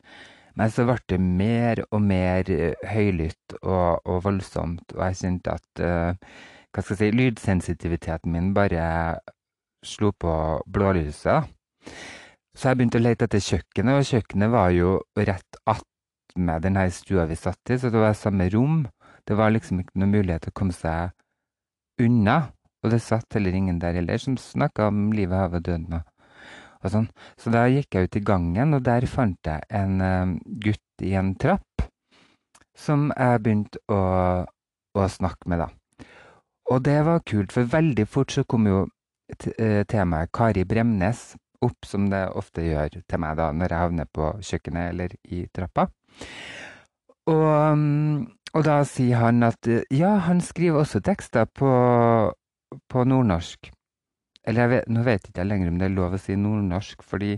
Men 0.57 0.73
så 0.73 0.85
ble 0.85 0.97
det 1.09 1.19
mer 1.21 1.83
og 1.89 2.01
mer 2.05 2.49
uh, 2.49 2.89
høylytt 2.89 3.57
og, 3.61 4.01
og, 4.01 4.17
voldsomt, 4.25 4.97
og 4.97 5.05
jeg 5.07 5.21
kjente 5.21 5.55
at 5.59 5.85
hva 6.73 6.81
skal 6.81 6.95
jeg 6.95 6.99
si, 7.03 7.13
lydsensitiviteten 7.19 8.33
min 8.33 8.49
bare 8.57 8.83
slo 9.85 10.09
på 10.17 10.33
blålyset. 10.73 11.51
Så 12.53 12.69
jeg 12.69 12.77
begynte 12.77 12.99
å 13.01 13.03
lete 13.03 13.25
etter 13.25 13.41
kjøkkenet, 13.41 13.97
og 13.97 14.07
kjøkkenet 14.07 14.51
var 14.53 14.73
jo 14.75 14.97
rett 15.17 15.57
attmed 15.69 16.65
den 16.65 16.77
her 16.77 16.91
stua 16.93 17.25
vi 17.29 17.37
satt 17.37 17.73
i, 17.73 17.79
så 17.81 17.89
det 17.93 18.01
var 18.01 18.13
samme 18.17 18.45
rom. 18.53 18.83
Det 19.25 19.37
var 19.39 19.53
liksom 19.55 19.81
ikke 19.81 19.97
noen 19.97 20.13
mulighet 20.13 20.45
til 20.45 20.53
å 20.53 20.59
komme 20.59 20.75
seg 20.77 21.13
unna. 22.03 22.37
Og 22.83 22.91
det 22.93 22.99
satt 23.01 23.37
heller 23.37 23.55
ingen 23.55 23.79
der 23.81 23.97
heller 23.97 24.21
som 24.21 24.37
snakka 24.37 24.89
om 24.91 25.07
livet, 25.15 25.39
havet 25.39 25.63
og 25.63 25.67
døden 25.69 25.97
og, 25.97 26.89
sånn. 26.91 27.07
Så 27.39 27.53
da 27.53 27.63
gikk 27.71 27.95
jeg 27.95 28.09
ut 28.09 28.17
i 28.19 28.25
gangen, 28.27 28.75
og 28.75 28.83
der 28.85 29.07
fant 29.09 29.39
jeg 29.47 29.63
en 29.73 30.01
uh, 30.03 30.33
gutt 30.43 31.05
i 31.05 31.13
en 31.17 31.31
trapp 31.39 31.85
som 32.77 33.07
jeg 33.13 33.41
begynte 33.45 33.79
å, 33.93 34.01
å 34.93 35.05
snakke 35.09 35.49
med, 35.49 35.63
da. 35.63 36.07
Og 36.73 36.83
det 36.83 36.99
var 37.07 37.23
kult, 37.25 37.53
for 37.55 37.69
veldig 37.69 38.05
fort 38.09 38.33
så 38.35 38.43
kom 38.49 38.67
jo 38.67 38.83
temaet 39.89 40.29
Kari 40.35 40.65
Bremnes 40.67 41.31
opp, 41.65 41.87
som 41.87 42.09
det 42.11 42.25
ofte 42.35 42.65
gjør 42.65 42.99
til 43.01 43.21
meg 43.23 43.37
da 43.39 43.49
når 43.55 43.73
jeg 43.73 43.83
havner 43.85 44.09
på 44.11 44.29
kjøkkenet 44.41 44.89
eller 44.93 45.15
i 45.31 45.43
trappa. 45.53 45.87
Og, 47.31 47.85
og 48.53 48.65
da 48.67 48.81
sier 48.87 49.21
han 49.23 49.45
at 49.47 49.69
ja, 49.93 50.17
han 50.27 50.43
skriver 50.43 50.83
også 50.83 51.01
tekster 51.05 51.47
på, 51.47 51.71
på 52.91 53.05
nordnorsk. 53.07 53.71
Eller 54.43 54.71
vet, 54.71 54.89
nå 54.91 55.05
vet 55.07 55.29
ikke 55.29 55.39
jeg 55.39 55.49
lenger 55.49 55.71
om 55.71 55.79
det 55.79 55.87
er 55.87 55.95
lov 55.95 56.17
å 56.17 56.19
si 56.19 56.35
nordnorsk, 56.35 57.03
fordi 57.07 57.37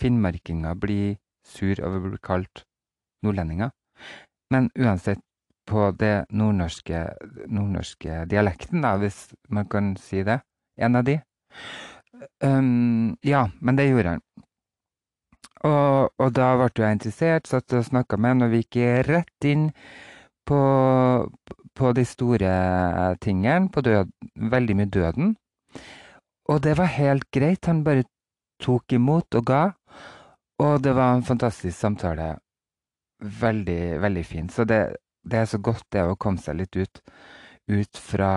finnmarkinger 0.00 0.78
blir 0.80 1.18
sur 1.48 1.80
over 1.84 2.00
å 2.00 2.12
bli 2.14 2.20
kalt 2.24 2.64
nordlendinger. 3.26 3.74
Men 4.52 4.70
uansett, 4.78 5.20
på 5.68 5.90
det 6.00 6.24
nordnorske, 6.32 7.02
nordnorske 7.52 8.22
dialekten, 8.30 8.80
da, 8.80 8.94
hvis 8.96 9.26
man 9.52 9.68
kan 9.68 9.90
si 10.00 10.22
det. 10.24 10.38
En 10.80 10.96
av 10.96 11.04
de. 11.04 11.18
Um, 12.42 13.16
ja, 13.22 13.48
men 13.60 13.78
det 13.78 13.88
gjorde 13.88 14.16
han. 14.16 14.24
Og, 15.66 16.12
og 16.18 16.34
da 16.36 16.52
ble 16.58 16.70
jeg 16.84 16.98
interessert, 16.98 17.48
satt 17.50 17.74
og 17.74 17.86
snakka 17.86 18.18
med 18.18 18.36
han, 18.36 18.46
og 18.46 18.52
vi 18.54 18.62
gikk 18.62 18.78
rett 19.08 19.48
inn 19.48 19.68
på, 20.46 20.60
på 21.74 21.92
de 21.98 22.04
store 22.06 22.52
tingene, 23.22 23.70
på 23.74 23.82
død, 23.86 24.12
veldig 24.54 24.76
mye 24.78 24.92
døden. 24.94 25.34
Og 26.48 26.62
det 26.64 26.78
var 26.78 26.94
helt 26.94 27.26
greit. 27.34 27.66
Han 27.68 27.84
bare 27.84 28.06
tok 28.62 28.92
imot 28.96 29.34
og 29.38 29.50
ga. 29.50 29.64
Og 30.58 30.82
det 30.82 30.94
var 30.96 31.14
en 31.14 31.26
fantastisk 31.26 31.76
samtale 31.78 32.32
veldig, 33.18 34.00
veldig 34.02 34.24
fint. 34.26 34.52
Så 34.52 34.64
det, 34.64 34.96
det, 35.22 35.42
er 35.42 35.50
så 35.50 35.58
godt 35.58 35.84
det 35.92 36.06
å 36.06 36.16
komme 36.16 36.40
seg 36.42 36.58
litt 36.62 36.78
ut, 36.78 37.02
ut 37.68 38.00
fra 38.00 38.32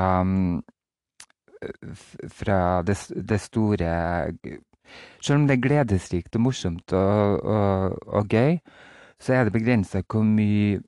fra 2.30 2.82
det, 2.86 2.98
det, 3.30 3.40
store 3.42 3.92
Selv 5.22 5.38
om 5.38 5.48
det 5.48 5.58
er 5.58 5.64
gledesrikt 5.66 6.36
og 6.36 6.42
morsomt 6.48 6.94
og, 6.94 7.44
og, 7.46 7.98
og 8.08 8.28
gøy, 8.28 8.58
så 9.22 9.34
er 9.34 9.46
det 9.46 9.54
begrensa 9.56 10.02
hvor 10.02 10.26
mye 10.28 10.82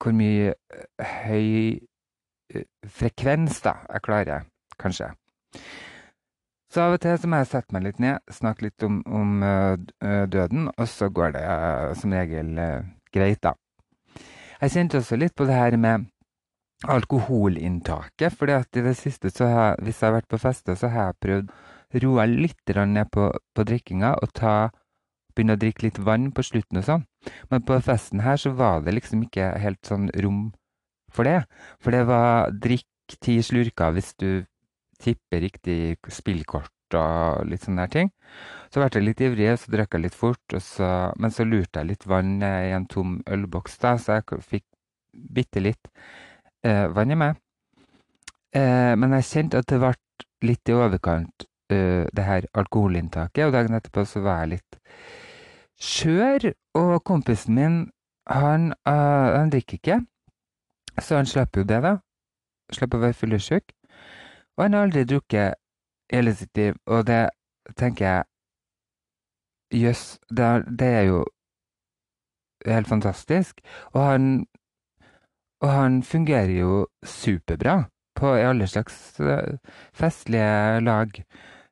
hvor 0.00 0.12
mye 0.14 0.52
høy 1.24 1.80
frekvens 2.86 3.60
da 3.64 3.74
jeg 3.86 4.04
klarer, 4.04 4.44
kanskje. 4.78 5.08
Så 6.70 6.84
av 6.84 6.94
og 6.94 7.00
til 7.02 7.16
så 7.18 7.30
må 7.30 7.40
jeg 7.40 7.48
sette 7.50 7.74
meg 7.74 7.86
litt 7.88 8.00
ned, 8.02 8.20
snakke 8.30 8.68
litt 8.68 8.84
om, 8.86 9.00
om 9.06 9.40
uh, 9.42 9.74
døden, 10.30 10.68
og 10.76 10.86
så 10.88 11.08
går 11.10 11.34
det 11.34 11.44
som 11.98 12.14
regel 12.14 12.52
greit, 13.10 13.42
da. 13.42 13.56
Jeg 14.60 14.74
kjente 14.76 15.00
også 15.00 15.16
litt 15.16 15.34
på 15.34 15.46
det 15.48 15.56
her 15.56 15.76
med 15.80 16.09
alkoholinntaket, 16.88 18.32
for 18.32 18.48
i 18.48 18.84
det 18.84 18.96
siste, 18.96 19.30
har, 19.44 19.76
hvis 19.84 20.00
jeg 20.00 20.08
har 20.08 20.16
vært 20.20 20.30
på 20.30 20.40
fester, 20.40 20.78
så 20.78 20.88
har 20.88 21.10
jeg 21.10 21.20
prøvd 21.26 21.50
å 21.50 22.02
roe 22.04 22.26
litt 22.30 22.76
ned 22.76 23.10
på, 23.12 23.30
på 23.54 23.66
drikkinga 23.68 24.14
og 24.22 24.32
ta, 24.32 24.70
begynne 25.34 25.58
å 25.58 25.60
drikke 25.60 25.86
litt 25.86 25.98
vann 25.98 26.30
på 26.32 26.44
slutten 26.46 26.80
og 26.80 26.86
sånn. 26.86 27.04
Men 27.50 27.64
på 27.66 27.78
festen 27.84 28.24
her 28.24 28.40
så 28.40 28.54
var 28.56 28.80
det 28.86 28.96
liksom 28.96 29.26
ikke 29.26 29.52
helt 29.60 29.84
sånn 29.86 30.08
rom 30.24 30.50
for 31.12 31.28
det. 31.28 31.44
For 31.82 31.94
det 31.94 32.06
var 32.08 32.50
drikk 32.54 33.18
ti 33.20 33.40
slurker 33.42 33.92
hvis 33.94 34.14
du 34.18 34.46
tipper 35.00 35.42
riktig 35.42 35.98
spillkort 36.12 36.96
og 36.96 37.46
litt 37.46 37.64
sånne 37.66 37.86
her 37.86 37.92
ting. 37.92 38.10
Så 38.70 38.80
ble 38.80 38.88
jeg 38.94 39.06
litt 39.06 39.22
ivrig, 39.22 39.52
så 39.58 39.72
drakk 39.72 39.94
jeg 39.94 40.06
litt 40.06 40.16
fort, 40.16 40.56
så, 40.62 41.10
men 41.18 41.34
så 41.34 41.46
lurte 41.46 41.82
jeg 41.82 41.92
litt 41.92 42.06
vann 42.06 42.38
i 42.42 42.72
en 42.74 42.86
tom 42.90 43.18
ølboks, 43.30 43.78
da, 43.82 43.96
så 43.98 44.18
jeg 44.18 44.42
fikk 44.46 44.66
bitte 45.10 45.62
litt 45.62 45.90
eh, 46.66 46.86
vann 46.94 47.10
i 47.10 47.18
meg. 47.18 47.40
Eh, 48.54 48.94
men 48.98 49.14
jeg 49.18 49.28
kjente 49.30 49.62
at 49.62 49.68
det 49.70 49.80
ble 49.82 49.94
litt 50.46 50.68
i 50.68 50.76
overkant, 50.76 51.46
eh, 51.70 52.06
det 52.12 52.26
her 52.26 52.48
alkoholinntaket, 52.54 53.46
og 53.46 53.54
dagen 53.54 53.76
etterpå 53.78 54.04
så 54.08 54.22
var 54.24 54.42
jeg 54.42 54.56
litt 54.56 54.80
skjør, 55.80 56.52
og 56.74 57.04
kompisen 57.04 57.54
min, 57.54 57.76
han, 58.28 58.72
uh, 58.88 59.38
han 59.38 59.50
drikker 59.50 59.78
ikke, 59.78 60.00
så 61.00 61.16
han 61.16 61.26
slapp 61.26 61.56
jo 61.56 61.64
det, 61.64 61.80
da. 61.82 61.96
Slapp 62.72 62.94
å 62.94 63.00
være 63.02 63.16
fyllesyk. 63.16 63.72
Og 64.56 64.64
han 64.64 64.76
har 64.76 64.86
aldri 64.86 65.06
drukket 65.08 65.56
hele 66.12 66.34
sitt 66.36 66.56
liv, 66.56 66.76
og 66.86 67.06
det 67.08 67.30
tenker 67.76 68.04
jeg 68.06 68.26
Jøss, 69.70 70.18
det, 70.28 70.46
det, 70.78 70.86
er 70.86 71.04
jo 71.06 71.18
helt 72.66 72.88
fantastisk. 72.90 73.60
Og 73.92 74.02
han, 74.02 74.24
og 75.60 75.68
han 75.70 76.00
fungerer 76.06 76.52
jo 76.56 76.84
superbra 77.04 77.82
på 78.16 78.34
i 78.36 78.44
alle 78.44 78.68
slags 78.68 79.20
eh, 79.20 79.56
festlige 79.96 80.80
lag. 80.84 81.22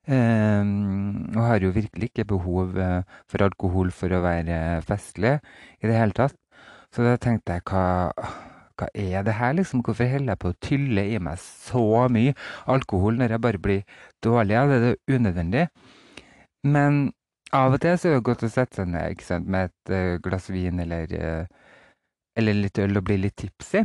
Um, 0.09 1.35
og 1.37 1.43
har 1.45 1.61
jo 1.61 1.75
virkelig 1.75 2.09
ikke 2.09 2.25
behov 2.31 2.79
uh, 2.81 3.03
for 3.29 3.45
alkohol 3.45 3.91
for 3.93 4.15
å 4.17 4.23
være 4.25 4.81
festlig 4.89 5.35
i 5.83 5.91
det 5.91 5.99
hele 5.99 6.17
tatt. 6.17 6.39
Så 6.95 7.05
da 7.05 7.19
tenkte 7.21 7.59
jeg 7.59 7.67
hva 7.69 7.83
hva 8.79 8.89
er 8.95 9.25
det 9.27 9.35
her, 9.39 9.57
liksom? 9.59 9.83
Hvorfor 9.83 10.07
holder 10.07 10.33
jeg 10.33 10.41
på 10.43 10.53
å 10.53 10.59
tylle 10.63 11.05
i 11.11 11.19
meg 11.23 11.41
så 11.43 12.07
mye 12.13 12.35
alkohol 12.71 13.19
når 13.19 13.35
jeg 13.35 13.43
bare 13.43 13.63
blir 13.63 14.03
dårlig? 14.25 14.55
Ja, 14.55 14.67
det 14.71 14.93
er 14.93 15.17
unødvendig. 15.17 15.65
Men 16.63 17.01
av 17.55 17.75
og 17.75 17.83
til 17.83 17.99
så 17.99 18.11
er 18.11 18.19
det 18.19 18.27
godt 18.29 18.45
å 18.47 18.53
sette 18.53 18.79
seg 18.79 18.93
ned 18.93 19.49
med 19.51 19.71
et 19.71 19.93
uh, 19.95 20.21
glass 20.23 20.49
vin 20.53 20.79
eller, 20.85 21.11
uh, 21.19 21.68
eller 22.39 22.59
litt 22.63 22.79
øl 22.83 23.01
og 23.01 23.07
bli 23.09 23.19
litt 23.25 23.37
tipsy. 23.41 23.85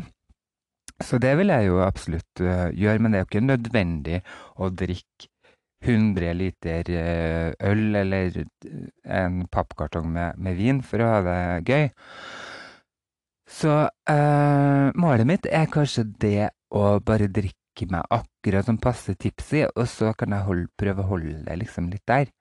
Så 1.04 1.18
det 1.20 1.34
vil 1.40 1.50
jeg 1.52 1.68
jo 1.68 1.82
absolutt 1.84 2.42
uh, 2.46 2.70
gjøre, 2.70 3.02
men 3.02 3.12
det 3.12 3.20
er 3.20 3.24
jo 3.26 3.30
ikke 3.32 3.46
nødvendig 3.48 4.20
å 4.62 4.70
drikke 4.70 5.30
100 5.84 6.32
liter 6.40 6.88
øl 7.60 7.96
eller 8.00 8.38
en 9.04 9.42
pappkartong 9.52 10.06
med, 10.16 10.38
med 10.40 10.56
vin 10.56 10.80
for 10.80 11.04
å 11.04 11.10
ha 11.10 11.18
det 11.26 11.42
gøy. 11.68 11.90
Så 13.54 13.74
eh, 14.10 14.88
målet 14.96 15.28
mitt 15.30 15.46
er 15.46 15.70
kanskje 15.72 16.06
det 16.22 16.50
å 16.74 16.98
bare 17.06 17.30
drikke 17.30 17.88
meg 17.92 18.08
akkurat 18.14 18.66
som 18.66 18.80
passe 18.82 19.14
tipsy, 19.20 19.64
og 19.68 19.86
så 19.90 20.14
kan 20.18 20.34
jeg 20.34 20.48
holde, 20.48 20.70
prøve 20.80 21.04
å 21.04 21.12
holde 21.12 21.42
det 21.46 21.60
liksom 21.62 21.92
litt 21.92 22.06
der. 22.10 22.32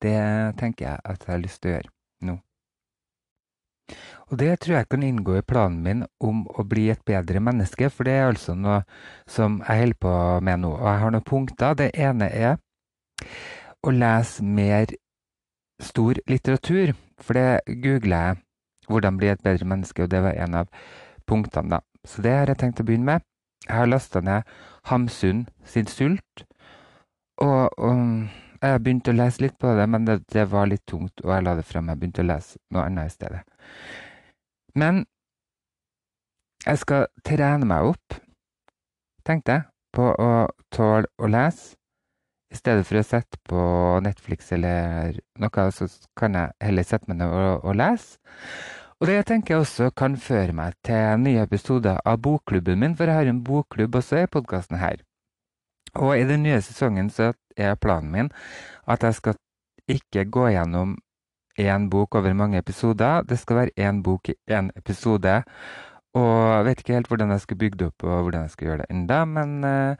Det 0.00 0.16
tenker 0.60 0.88
jeg 0.88 1.02
at 1.04 1.24
jeg 1.24 1.32
har 1.32 1.42
lyst 1.42 1.62
til 1.62 1.72
å 1.72 1.74
gjøre 1.76 1.92
nå. 2.28 2.38
Og 4.26 4.38
det 4.40 4.56
tror 4.60 4.80
jeg 4.80 4.88
kan 4.90 5.04
inngå 5.06 5.36
i 5.38 5.44
planen 5.46 5.82
min 5.84 6.02
om 6.18 6.42
å 6.50 6.64
bli 6.66 6.88
et 6.90 7.02
bedre 7.06 7.38
menneske, 7.38 7.90
for 7.94 8.08
det 8.08 8.14
er 8.18 8.30
altså 8.32 8.56
noe 8.58 8.80
som 9.30 9.60
jeg 9.62 9.84
holder 9.84 10.00
på 10.02 10.14
med 10.48 10.64
nå. 10.64 10.72
Og 10.74 10.88
jeg 10.90 11.02
har 11.02 11.14
noen 11.14 11.26
punkter. 11.30 11.76
Det 11.78 11.92
ene 11.94 12.30
er 12.34 12.56
å 13.86 13.92
lese 13.94 14.42
mer 14.42 14.90
stor 15.82 16.18
litteratur, 16.26 16.94
for 17.22 17.38
det 17.38 17.78
googler 17.84 18.16
jeg 18.16 18.42
hvordan 18.90 19.18
bli 19.18 19.30
et 19.30 19.42
bedre 19.42 19.66
menneske, 19.66 20.02
og 20.02 20.10
det 20.10 20.22
var 20.22 20.34
en 20.38 20.58
av 20.62 20.72
punktene, 21.26 21.78
da. 21.78 21.80
Så 22.06 22.22
det 22.22 22.34
har 22.34 22.50
jeg 22.50 22.60
tenkt 22.62 22.82
å 22.82 22.86
begynne 22.86 23.16
med. 23.16 23.26
Jeg 23.66 23.74
har 23.74 23.88
lasta 23.90 24.22
ned 24.22 24.46
Hamsun 24.90 25.46
sin 25.66 25.90
Sult, 25.90 26.44
og, 27.42 27.70
og 27.78 28.02
jeg 28.62 28.82
begynte 28.82 29.12
å 29.12 29.18
lese 29.18 29.42
litt 29.42 29.56
på 29.58 29.74
det, 29.76 29.86
men 29.90 30.06
det, 30.06 30.20
det, 30.32 30.46
var 30.50 30.70
litt 30.70 30.86
tungt, 30.86 31.20
og 31.24 31.34
jeg 31.34 31.46
la 31.46 31.56
det 31.58 31.66
frem. 31.66 31.90
Jeg 31.90 32.00
begynte 32.00 32.22
å 32.22 32.28
lese 32.30 32.62
noe 32.74 32.86
annet 32.86 33.10
i 33.10 33.14
stedet. 33.14 33.42
Men 34.76 35.04
jeg 36.66 36.82
skal 36.82 37.08
trene 37.24 37.68
meg 37.68 37.92
opp, 37.92 38.16
tenkte 39.26 39.56
jeg, 39.56 39.68
på 39.96 40.10
å 40.12 40.30
tåle 40.74 41.08
å 41.16 41.30
lese. 41.30 41.74
I 42.52 42.58
stedet 42.58 42.86
for 42.86 43.00
å 43.00 43.04
sette 43.04 43.40
på 43.48 43.62
Netflix 44.04 44.52
eller 44.54 45.16
noe, 45.42 45.64
så 45.74 45.88
kan 46.18 46.36
jeg 46.38 46.54
heller 46.62 46.86
sette 46.86 47.10
meg 47.10 47.18
ned 47.18 47.32
og, 47.32 47.64
og 47.66 47.78
lese. 47.78 48.20
Og 48.96 49.08
det 49.08 49.16
jeg 49.18 49.26
tenker 49.28 49.54
jeg 49.54 49.64
også 49.64 49.90
kan 49.98 50.14
føre 50.20 50.54
meg 50.56 50.76
til 50.86 51.18
nye 51.20 51.42
episoder 51.44 51.98
av 52.06 52.20
bokklubben 52.24 52.80
min, 52.80 52.94
for 52.96 53.10
jeg 53.10 53.18
har 53.18 53.32
en 53.32 53.42
bokklubb 53.44 53.98
også 53.98 54.22
i 54.22 54.30
podkasten 54.30 54.78
her. 54.80 55.02
Og 55.96 56.14
i 56.16 56.28
den 56.28 56.44
nye 56.46 56.62
sesongen 56.64 57.10
så 57.12 57.32
er 57.56 57.76
planen 57.80 58.12
min 58.12 58.30
at 58.88 59.04
jeg 59.04 59.18
skal 59.18 59.36
ikke 59.90 60.26
gå 60.32 60.48
gjennom 60.54 60.96
én 61.58 61.88
bok 61.90 62.14
over 62.14 62.32
mange 62.34 62.58
episoder. 62.58 63.22
Det 63.22 63.38
skal 63.38 63.56
være 63.56 63.76
én 63.88 64.02
bok 64.02 64.28
i 64.28 64.34
én 64.50 64.70
episode. 64.76 65.42
Og 66.16 66.32
jeg 66.56 66.64
vet 66.64 66.80
ikke 66.80 66.94
helt 66.94 67.08
hvordan 67.08 67.30
jeg 67.30 67.40
skal 67.40 67.58
bygge 67.60 67.78
det 67.78 67.86
opp 67.90 68.04
og 68.04 68.22
hvordan 68.22 68.46
jeg 68.46 68.50
skal 68.50 68.66
gjøre 68.66 68.78
det 68.84 68.86
enda, 68.90 69.24
men 69.24 69.64
uh, 69.64 69.96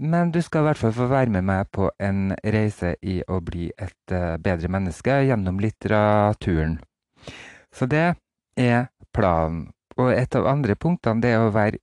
Men 0.00 0.30
du 0.30 0.40
skal 0.40 0.60
i 0.60 0.62
hvert 0.62 0.78
fall 0.78 0.92
få 0.96 1.06
være 1.10 1.30
med 1.30 1.42
meg 1.44 1.66
på 1.72 1.90
en 2.00 2.32
reise 2.44 2.94
i 3.02 3.18
å 3.28 3.40
bli 3.44 3.66
et 3.76 4.12
uh, 4.14 4.38
bedre 4.40 4.68
menneske 4.68 5.12
gjennom 5.28 5.58
litteraturen. 5.60 6.78
Så 7.72 7.86
det 7.86 8.14
er 8.56 8.86
planen. 9.12 9.66
Og 9.98 10.12
et 10.14 10.34
av 10.38 10.46
andre 10.46 10.76
punktene 10.76 11.20
det 11.20 11.34
er 11.34 11.44
å 11.44 11.52
være 11.52 11.82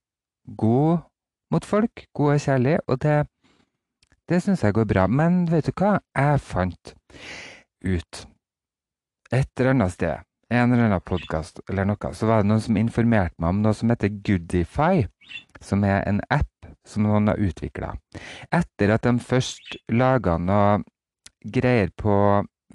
god 0.56 1.04
mot 1.52 1.64
folk, 1.64 2.08
god 2.14 2.32
og 2.34 2.40
kjærlig, 2.40 2.78
og 2.88 2.98
det, 3.04 3.28
det 4.28 4.42
syns 4.42 4.64
jeg 4.64 4.74
går 4.74 4.88
bra. 4.90 5.06
Men 5.06 5.44
vet 5.52 5.70
du 5.70 5.72
hva? 5.78 6.00
Jeg 6.16 6.40
fant 6.40 6.94
ut 7.84 8.26
et 9.34 9.60
eller 9.60 9.74
annet 9.74 9.94
sted, 9.94 10.24
en 10.48 10.72
eller 10.72 10.88
annen 10.88 11.04
podkast 11.04 11.60
eller 11.68 11.88
noe, 11.88 12.12
så 12.16 12.28
var 12.28 12.42
det 12.42 12.50
noen 12.50 12.64
som 12.64 12.78
informerte 12.80 13.36
meg 13.38 13.52
om 13.52 13.62
noe 13.64 13.76
som 13.76 13.92
heter 13.92 14.12
Goodify, 14.24 15.04
som 15.60 15.84
er 15.84 16.02
en 16.08 16.22
app 16.32 16.70
som 16.88 17.04
noen 17.04 17.28
har 17.28 17.40
utvikla. 17.42 17.92
Etter 18.54 18.94
at 18.94 19.04
de 19.04 19.18
først 19.20 19.76
laga 19.92 20.38
noe 20.40 20.80
greier 21.44 21.92
på 21.96 22.14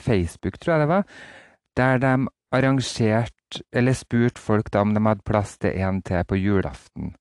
Facebook, 0.01 0.59
tror 0.59 0.75
jeg 0.75 0.83
det 0.83 0.91
var, 0.91 1.07
der 1.77 2.03
de 2.03 2.13
arrangerte 2.53 3.63
eller 3.73 3.97
spurte 3.97 4.41
folk 4.41 4.69
da 4.73 4.81
om 4.85 4.93
de 4.93 5.01
hadde 5.05 5.25
plass 5.25 5.57
til 5.61 5.77
en 5.81 6.01
til 6.05 6.25
på 6.29 6.37
julaften. 6.39 7.13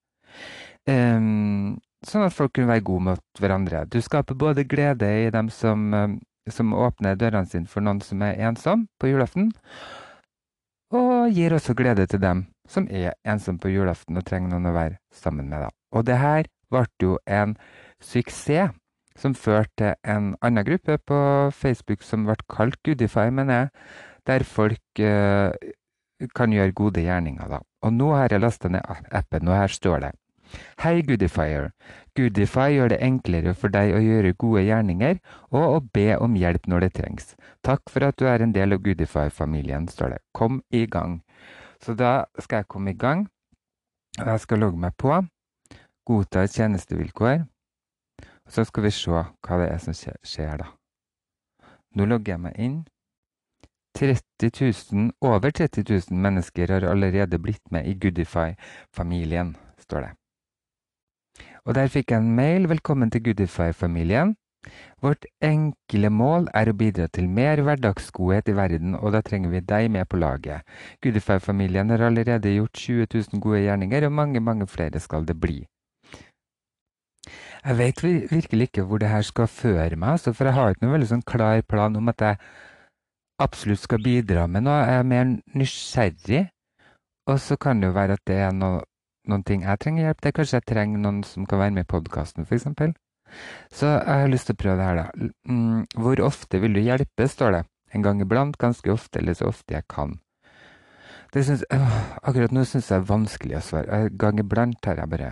Um, 0.89 1.79
sånn 2.05 2.25
at 2.25 2.35
folk 2.35 2.55
kunne 2.55 2.71
være 2.71 2.85
gode 2.85 3.07
mot 3.09 3.41
hverandre. 3.41 3.85
Du 3.87 3.99
skaper 4.03 4.37
både 4.37 4.65
glede 4.69 5.09
i 5.23 5.29
dem 5.33 5.49
som, 5.53 5.85
um, 5.93 6.17
som 6.51 6.73
åpner 6.75 7.15
dørene 7.19 7.47
sine 7.47 7.69
for 7.71 7.85
noen 7.85 8.01
som 8.03 8.23
er 8.25 8.39
ensom 8.49 8.87
på 8.99 9.11
julaften, 9.13 9.51
og 10.93 11.31
gir 11.33 11.55
også 11.55 11.73
glede 11.77 12.05
til 12.09 12.21
dem 12.21 12.45
som 12.69 12.87
er 12.91 13.15
ensomme 13.27 13.59
på 13.59 13.71
julaften 13.73 14.17
og 14.19 14.25
trenger 14.27 14.53
noen 14.53 14.69
å 14.69 14.75
være 14.75 14.99
sammen 15.11 15.49
med. 15.49 15.65
Da. 15.65 15.69
Og 15.95 16.05
det 16.07 16.19
her 16.21 16.47
ble 16.71 16.85
jo 17.01 17.17
en 17.25 17.55
suksess 18.03 18.73
som 19.19 19.35
førte 19.37 19.75
til 19.77 20.09
en 20.09 20.31
annen 20.41 20.65
gruppe 20.65 20.97
på 20.97 21.19
Facebook 21.53 22.01
som 22.05 22.25
ble 22.25 22.37
kalt 22.49 22.79
Goodify, 22.85 23.29
mener 23.29 23.59
jeg, 23.59 23.69
der 24.25 24.45
folk 24.47 25.01
eh, 25.01 25.53
kan 26.33 26.53
gjøre 26.55 26.73
gode 26.73 27.03
gjerninger. 27.03 27.47
da. 27.49 27.59
Og 27.83 27.93
nå 27.93 28.09
har 28.15 28.33
jeg 28.33 28.41
lasta 28.41 28.71
ned 28.71 28.81
appen, 29.11 29.47
og 29.47 29.59
her 29.59 29.67
står 29.67 29.99
det 30.05 30.11
Hei, 30.83 31.01
Goodifier. 31.01 31.71
Goodify 32.17 32.69
gjør 32.75 32.91
det 32.93 32.99
enklere 33.01 33.53
for 33.57 33.73
deg 33.73 33.93
å 33.95 34.01
gjøre 34.03 34.35
gode 34.37 34.63
gjerninger 34.67 35.19
og 35.51 35.63
å 35.63 35.79
be 35.95 36.13
om 36.21 36.35
hjelp 36.37 36.67
når 36.69 36.85
det 36.85 36.91
trengs. 36.99 37.33
Takk 37.65 37.89
for 37.89 38.05
at 38.05 38.19
du 38.19 38.27
er 38.29 38.43
en 38.43 38.53
del 38.53 38.75
av 38.75 38.83
Goodify-familien, 38.85 39.87
står 39.89 40.15
det. 40.15 40.19
Kom 40.35 40.61
i 40.69 40.85
gang. 40.85 41.21
Så 41.81 41.95
da 41.97 42.25
skal 42.39 42.61
jeg 42.61 42.69
komme 42.69 42.93
i 42.93 42.99
gang. 42.99 43.27
Jeg 44.19 44.39
skal 44.43 44.61
logge 44.61 44.77
meg 44.77 44.93
på. 44.99 45.23
Godta 46.05 46.45
tjenestevilkår. 46.45 47.45
Så 48.49 48.65
skal 48.67 48.83
vi 48.83 48.91
se 48.91 49.11
hva 49.11 49.59
det 49.61 49.69
er 49.71 49.79
som 49.81 49.95
skjer, 49.95 50.57
da. 50.61 50.67
Nå 51.95 52.05
logger 52.09 52.35
jeg 52.35 52.43
meg 52.43 52.59
inn. 52.59 52.81
30 53.93 54.49
000, 54.91 55.11
over 55.21 55.53
30 55.53 55.85
000 55.85 56.17
mennesker 56.17 56.71
har 56.73 56.85
allerede 56.89 57.39
blitt 57.39 57.71
med 57.71 57.87
i 57.87 57.93
Goodify-familien, 57.93 59.55
står 59.79 60.07
det. 60.07 60.11
Og 61.63 61.75
der 61.77 61.87
fikk 61.87 62.11
jeg 62.11 62.19
en 62.19 62.33
mail. 62.35 62.65
Velkommen 62.67 63.11
til 63.11 63.23
Goodify-familien. 63.23 64.33
Vårt 65.03 65.25
enkle 65.43 66.09
mål 66.11 66.49
er 66.59 66.67
å 66.67 66.75
bidra 66.75 67.05
til 67.07 67.29
mer 67.31 67.61
hverdagsgodhet 67.63 68.51
i 68.51 68.55
verden, 68.57 68.97
og 68.99 69.15
da 69.15 69.21
trenger 69.23 69.51
vi 69.53 69.61
deg 69.63 69.87
med 69.91 70.09
på 70.11 70.19
laget. 70.19 70.67
Goodify-familien 71.03 71.91
har 71.91 72.03
allerede 72.09 72.51
gjort 72.51 72.83
20 72.83 73.07
000 73.15 73.43
gode 73.43 73.63
gjerninger, 73.63 74.07
og 74.07 74.15
mange, 74.19 74.43
mange 74.43 74.67
flere 74.67 74.99
skal 75.03 75.27
det 75.27 75.39
bli. 75.39 75.61
Jeg 77.63 77.79
vet 77.79 78.03
virkelig 78.03 78.67
ikke 78.67 78.83
hvor 78.83 78.99
det 78.99 79.11
her 79.15 79.23
skal 79.23 79.47
føre 79.47 79.95
meg, 79.95 80.19
for 80.19 80.43
jeg 80.43 80.59
har 80.59 80.75
ikke 80.75 80.83
noen 80.83 80.97
veldig 80.97 81.11
sånn 81.15 81.27
klar 81.27 81.63
plan 81.63 81.95
om 81.95 82.11
at 82.11 82.27
jeg 82.27 82.41
absolutt 83.43 83.87
skal 83.87 84.03
bidra 84.03 84.49
med 84.51 84.67
noe. 84.67 84.81
Jeg 84.83 84.99
er 84.99 85.11
mer 85.15 85.37
nysgjerrig, 85.55 86.47
og 87.31 87.39
så 87.39 87.55
kan 87.55 87.79
det 87.79 87.87
jo 87.93 87.95
være 87.95 88.19
at 88.19 88.27
det 88.27 88.43
er 88.49 88.51
noe, 88.51 88.83
noen 89.29 89.43
ting 89.47 89.63
jeg 89.65 89.79
trenger 89.81 90.07
hjelp 90.07 90.23
til. 90.23 90.35
Kanskje 90.39 90.59
jeg 90.59 90.67
trenger 90.69 91.03
noen 91.03 91.21
som 91.27 91.47
kan 91.49 91.61
være 91.61 91.75
med 91.77 91.87
i 91.87 91.91
podkasten, 91.93 92.47
f.eks. 92.47 92.67
Så 93.73 93.89
jeg 93.89 94.23
har 94.23 94.29
lyst 94.29 94.49
til 94.49 94.57
å 94.57 94.61
prøve 94.61 94.79
det 94.79 94.87
her, 94.89 94.99
da. 94.99 95.29
Mm, 95.49 95.85
hvor 95.97 96.21
ofte 96.25 96.59
vil 96.61 96.75
du 96.77 96.81
hjelpe, 96.83 97.27
står 97.29 97.57
det. 97.57 97.63
En 97.93 98.05
gang 98.05 98.21
iblant, 98.21 98.57
ganske 98.61 98.91
ofte, 98.93 99.21
eller 99.21 99.37
så 99.37 99.49
ofte 99.49 99.75
jeg 99.75 99.87
kan. 99.89 100.17
Det 101.33 101.45
synes, 101.45 101.63
øh, 101.73 101.93
akkurat 102.21 102.53
nå 102.53 102.63
syns 102.69 102.91
jeg 102.91 103.01
er 103.01 103.09
vanskelig 103.09 103.57
å 103.57 103.63
svare. 103.65 104.01
En 104.05 104.17
gang 104.21 104.41
iblant 104.41 104.85
har 104.85 105.01
jeg 105.01 105.09
bare 105.09 105.31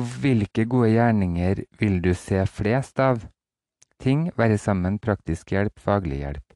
Hvilke 0.00 0.64
gode 0.70 0.92
gjerninger 0.92 1.64
vil 1.80 1.98
du 2.02 2.12
se 2.14 2.44
flest 2.46 3.00
av? 3.02 3.26
Ting, 4.00 4.30
være 4.38 4.58
sammen, 4.58 4.98
praktisk 5.02 5.50
hjelp, 5.52 5.82
faglig 5.82 6.22
hjelp. 6.22 6.54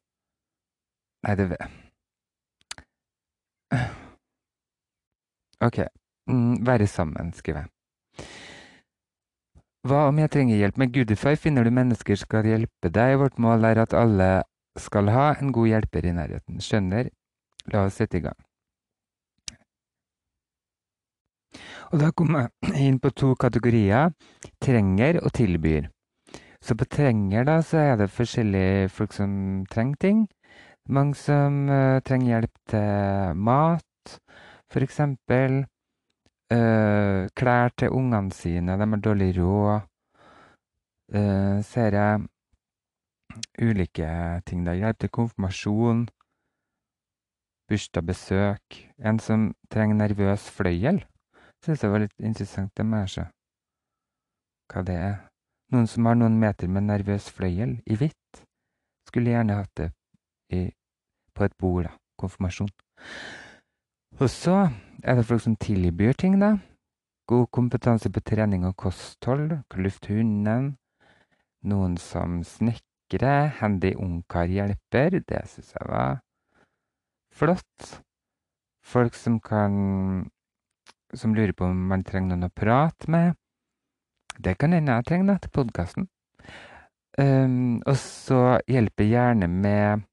Nei, 1.27 1.35
det 1.35 1.57
OK. 5.63 5.85
Mm, 6.29 6.65
være 6.65 6.87
sammen, 6.87 7.33
skriver 7.33 7.65
jeg. 7.65 7.71
Hva 9.85 10.07
om 10.09 10.17
jeg 10.17 10.31
trenger 10.33 10.57
hjelp 10.57 10.79
med 10.81 10.93
Goodify? 10.95 11.35
Finner 11.37 11.63
du 11.63 11.69
mennesker 11.69 12.17
som 12.17 12.25
skal 12.25 12.47
hjelpe 12.49 12.89
deg? 12.89 13.19
Vårt 13.21 13.37
mål 13.37 13.67
er 13.69 13.83
at 13.83 13.93
alle 13.93 14.29
skal 14.81 15.11
ha 15.13 15.27
en 15.37 15.51
god 15.53 15.69
hjelper 15.69 16.07
i 16.09 16.13
nærheten. 16.17 16.57
Skjønner? 16.63 17.11
La 17.69 17.85
oss 17.85 17.99
sette 18.01 18.17
i 18.17 18.23
gang. 18.25 18.39
Og 21.93 22.01
da 22.01 22.09
kommer 22.17 22.49
jeg 22.65 22.87
inn 22.89 22.97
på 22.99 23.13
to 23.13 23.35
kategorier. 23.39 24.09
Trenger 24.63 25.21
og 25.21 25.31
tilbyr. 25.37 25.91
Så 26.65 26.73
på 26.73 26.87
trenger, 26.89 27.45
da, 27.45 27.59
så 27.61 27.77
er 27.77 27.99
det 27.99 28.09
forskjellige 28.09 28.89
folk 28.89 29.13
som 29.13 29.65
trenger 29.69 30.01
ting. 30.01 30.25
Mange 30.89 31.13
som 31.17 31.67
uh, 31.69 32.01
trenger 32.05 32.31
hjelp 32.31 32.53
til 32.73 33.37
mat, 33.37 33.85
for 34.75 34.83
eksempel. 34.83 35.65
øh, 36.51 37.29
klær 37.35 37.69
til 37.77 37.89
ungene 37.89 38.31
sine, 38.31 38.71
de 38.71 38.77
har 38.77 38.95
dårlig 38.97 39.37
råd. 39.37 39.79
Øh, 41.17 41.63
ser 41.63 41.95
jeg 41.95 42.27
ulike 43.61 44.41
ting 44.45 44.65
der. 44.65 44.73
Hjelp 44.73 44.99
til 44.99 45.09
konfirmasjon, 45.09 46.07
bursdagsbesøk. 47.67 48.61
En 49.05 49.19
som 49.19 49.55
trenger 49.71 49.95
nervøs 49.95 50.51
fløyel, 50.51 51.05
syns 51.63 51.83
jeg 51.83 51.91
var 51.91 52.03
litt 52.03 52.19
interessant. 52.19 52.77
Det 52.77 52.85
må 52.85 52.97
jeg 52.97 53.09
se 53.09 53.25
hva 54.73 54.83
det 54.83 54.95
er. 54.95 55.15
Noen 55.71 55.87
som 55.87 56.05
har 56.05 56.19
noen 56.19 56.37
meter 56.39 56.67
med 56.67 56.81
nervøs 56.91 57.31
fløyel 57.31 57.79
i 57.85 57.95
hvitt. 57.95 58.43
Skulle 59.07 59.31
gjerne 59.31 59.57
hatt 59.61 59.73
det 59.77 59.89
i, 60.51 60.69
på 61.35 61.43
et 61.43 61.57
bord, 61.57 61.83
da. 61.87 61.95
Konfirmasjon. 62.19 62.69
Og 64.15 64.29
så 64.29 64.69
er 65.03 65.17
det 65.17 65.25
folk 65.27 65.41
som 65.43 65.57
tilbyr 65.59 66.13
ting, 66.15 66.37
da. 66.39 66.53
God 67.27 67.49
kompetanse 67.51 68.07
på 68.09 68.21
trening 68.23 68.63
og 68.63 68.77
kosthold, 68.79 69.57
luft 69.75 70.07
hunden. 70.07 70.77
Noen 71.67 71.97
som 71.99 72.37
snekrer, 72.47 73.49
handy 73.59 73.91
ungkar-hjelper, 73.99 75.19
det 75.19 75.41
syns 75.51 75.73
jeg 75.75 75.89
var 75.89 76.21
flott. 77.33 77.89
Folk 78.85 79.13
som 79.19 79.39
kan 79.39 80.29
Som 81.13 81.35
lurer 81.35 81.53
på 81.53 81.63
om 81.63 81.77
man 81.87 82.03
trenger 82.03 82.33
noen 82.33 82.47
å 82.49 82.51
prate 82.51 83.07
med. 83.11 83.35
Det 84.35 84.57
kan 84.59 84.73
hende 84.73 84.91
jeg 84.91 85.05
trenger 85.07 85.27
da, 85.29 85.35
til 85.39 85.51
podkasten. 85.53 86.07
Um, 87.19 87.79
og 87.85 87.95
så 87.95 88.57
hjelper 88.67 89.07
gjerne 89.07 89.47
med 89.47 90.03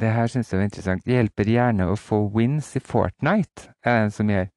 det 0.00 0.12
her 0.14 0.30
syns 0.30 0.52
jeg 0.52 0.60
var 0.60 0.68
interessant. 0.68 1.04
Det 1.04 1.16
hjelper 1.16 1.50
gjerne 1.50 1.88
å 1.90 1.96
få 1.98 2.20
wins 2.34 2.70
i 2.78 2.82
Fortnite, 2.84 3.72
er 3.84 3.96
det 3.96 4.04
en 4.06 4.14
som 4.14 4.30
gjør. 4.30 4.50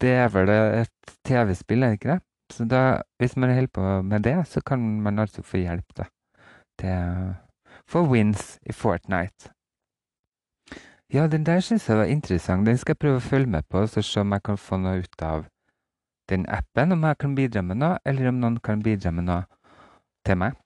Det 0.00 0.12
er 0.24 0.30
vel 0.34 0.52
et 0.54 1.16
TV-spill, 1.28 1.82
er 1.82 1.94
det 1.94 2.00
ikke 2.00 2.14
det? 2.14 2.20
Så 2.52 2.66
da, 2.68 2.82
hvis 3.18 3.36
man 3.36 3.54
holder 3.54 3.72
på 3.72 4.02
med 4.02 4.24
det, 4.26 4.36
så 4.48 4.60
kan 4.60 4.82
man 5.02 5.18
altså 5.18 5.42
få 5.42 5.62
hjelp 5.62 5.96
da, 5.96 6.08
til 6.80 7.34
få 7.90 8.04
wins 8.10 8.58
i 8.66 8.72
Fortnite. 8.72 9.50
Ja, 11.12 11.26
den 11.26 11.46
der 11.46 11.60
syns 11.60 11.88
jeg 11.88 11.96
var 11.96 12.04
interessant. 12.04 12.66
Den 12.66 12.78
skal 12.78 12.96
jeg 12.96 12.98
prøve 12.98 13.20
å 13.20 13.28
følge 13.28 13.46
med 13.46 13.68
på, 13.70 13.86
så 13.86 14.02
se 14.02 14.20
om 14.24 14.32
jeg 14.32 14.42
kan 14.42 14.58
få 14.58 14.80
noe 14.82 15.04
ut 15.04 15.22
av 15.22 15.44
den 16.28 16.46
appen. 16.48 16.92
Om 16.92 17.04
jeg 17.04 17.18
kan 17.20 17.34
bidra 17.34 17.62
med 17.62 17.78
noe, 17.82 17.98
eller 18.04 18.28
om 18.28 18.40
noen 18.40 18.56
kan 18.64 18.82
bidra 18.82 19.12
med 19.12 19.28
noe 19.28 19.44
til 20.26 20.40
meg. 20.40 20.56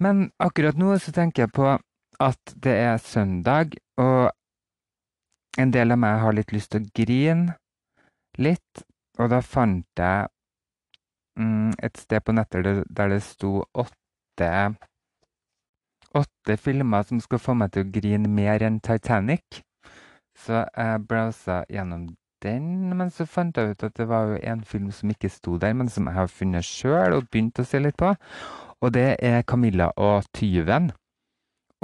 Men 0.00 0.30
akkurat 0.38 0.78
nå 0.78 0.94
så 1.02 1.12
tenker 1.12 1.44
jeg 1.44 1.52
på 1.56 1.74
at 2.22 2.54
det 2.64 2.72
er 2.72 2.96
søndag, 3.02 3.76
og 3.96 4.30
en 5.58 5.72
del 5.72 5.92
av 5.94 6.00
meg 6.00 6.20
har 6.20 6.36
litt 6.36 6.52
lyst 6.52 6.72
til 6.72 6.84
å 6.84 6.90
grine 6.96 7.56
litt, 8.38 8.84
og 9.18 9.30
da 9.32 9.40
fant 9.40 9.86
jeg 9.96 10.28
mm, 11.40 11.72
et 11.82 11.96
sted 11.96 12.24
på 12.24 12.34
nettet 12.36 12.84
der 12.88 13.14
det 13.14 13.22
sto 13.24 13.62
åtte 13.72 14.50
åtte 16.16 16.56
filmer 16.56 17.02
som 17.08 17.20
skal 17.20 17.40
få 17.40 17.54
meg 17.56 17.72
til 17.72 17.86
å 17.86 17.92
grine 17.92 18.28
mer 18.28 18.64
enn 18.64 18.78
Titanic. 18.84 19.62
Så 20.36 20.64
jeg 20.64 21.02
browsa 21.08 21.62
gjennom 21.72 22.10
den, 22.44 22.92
men 22.96 23.10
så 23.10 23.26
fant 23.28 23.56
jeg 23.56 23.72
ut 23.72 23.86
at 23.88 23.96
det 23.96 24.08
var 24.08 24.30
jo 24.30 24.40
en 24.42 24.62
film 24.64 24.90
som 24.92 25.10
ikke 25.12 25.32
sto 25.32 25.56
der, 25.60 25.72
men 25.72 25.88
som 25.92 26.08
jeg 26.08 26.18
har 26.18 26.32
funnet 26.32 26.68
sjøl 26.68 27.16
og 27.16 27.30
begynt 27.32 27.60
å 27.60 27.64
se 27.64 27.80
litt 27.80 27.96
på. 27.96 28.12
Og 28.84 28.92
det 28.92 29.16
er 29.24 29.42
'Camilla 29.42 29.90
og 29.96 30.24
tyven'. 30.36 30.92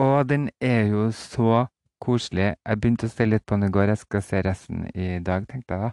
Og 0.01 0.29
den 0.29 0.49
er 0.61 0.89
jo 0.89 1.11
så 1.13 1.67
koselig. 2.03 2.55
Jeg 2.67 2.81
begynte 2.81 3.09
å 3.09 3.13
se 3.13 3.27
litt 3.29 3.45
på 3.47 3.59
den 3.59 3.69
i 3.69 3.75
går, 3.75 3.93
jeg 3.93 4.03
skal 4.03 4.25
se 4.25 4.41
resten 4.47 4.87
i 4.95 5.19
dag, 5.25 5.47
tenkte 5.49 5.77
jeg 5.77 5.91
da. 5.91 5.93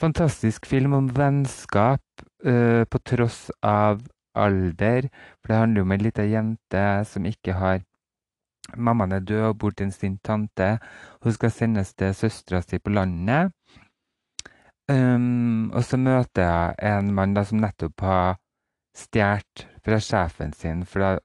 Fantastisk 0.00 0.64
film 0.66 0.94
om 0.96 1.10
vennskap 1.12 2.24
uh, 2.46 2.86
på 2.88 3.00
tross 3.04 3.50
av 3.66 4.00
alder. 4.38 5.10
For 5.40 5.52
det 5.52 5.60
handler 5.60 5.82
jo 5.82 5.88
om 5.88 5.94
ei 5.94 6.00
lita 6.00 6.24
jente 6.24 6.84
som 7.10 7.28
ikke 7.28 7.58
har 7.60 7.86
Mammaen 8.76 9.10
er 9.16 9.24
død 9.26 9.44
og 9.48 9.56
bor 9.58 9.72
til 9.74 9.88
sin 9.90 10.18
tante. 10.22 10.76
Hun 11.24 11.32
skal 11.34 11.50
sendes 11.50 11.94
til 11.98 12.12
søstera 12.14 12.60
si 12.62 12.78
på 12.78 12.92
landet. 12.94 13.50
Um, 14.90 15.72
og 15.74 15.82
så 15.84 15.98
møter 15.98 16.44
jeg 16.44 16.76
en 16.92 17.10
mann 17.14 17.34
da, 17.34 17.42
som 17.46 17.58
nettopp 17.62 18.04
har 18.06 18.38
stjålet 18.94 19.66
fra 19.82 19.98
sjefen 19.98 20.54
sin. 20.54 20.84
For 20.86 21.18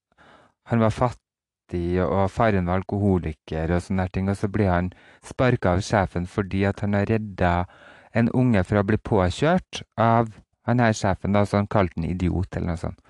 han 0.71 0.81
var 0.81 0.95
fattig, 0.95 1.24
og 1.73 2.29
faren 2.31 2.67
var 2.69 2.81
alkoholiker 2.81 3.71
og 3.71 3.81
sånne 3.81 4.07
ting. 4.13 4.29
Og 4.29 4.37
så 4.37 4.47
blir 4.47 4.69
han 4.69 4.91
sparka 5.23 5.73
av 5.75 5.81
sjefen 5.81 6.27
fordi 6.27 6.65
at 6.65 6.79
han 6.85 6.93
har 6.93 7.09
redda 7.09 7.65
en 8.13 8.29
unge 8.29 8.63
fra 8.63 8.79
å 8.83 8.87
bli 8.87 8.97
påkjørt 8.97 9.81
av 9.97 10.29
han 10.65 10.79
her 10.79 10.93
sjefen, 10.93 11.33
da, 11.33 11.45
så 11.45 11.57
han 11.57 11.67
kalte 11.67 11.99
han 11.99 12.09
idiot 12.09 12.55
eller 12.55 12.73
noe 12.73 12.81
sånt. 12.81 13.01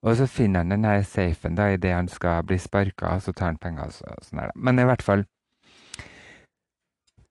Og 0.00 0.16
så 0.16 0.26
finner 0.26 0.62
han 0.62 0.72
den 0.72 0.86
her 0.88 1.02
safen 1.04 1.58
da, 1.58 1.68
idet 1.74 1.92
han 1.92 2.08
skal 2.08 2.44
bli 2.48 2.56
sparka, 2.58 3.16
og 3.16 3.22
så 3.22 3.34
tar 3.36 3.52
han 3.52 3.60
penger. 3.60 3.92
og 4.08 4.24
sånn 4.24 4.40
der. 4.40 4.54
Men 4.54 4.78
i 4.78 4.86
hvert 4.88 5.04
fall 5.04 5.26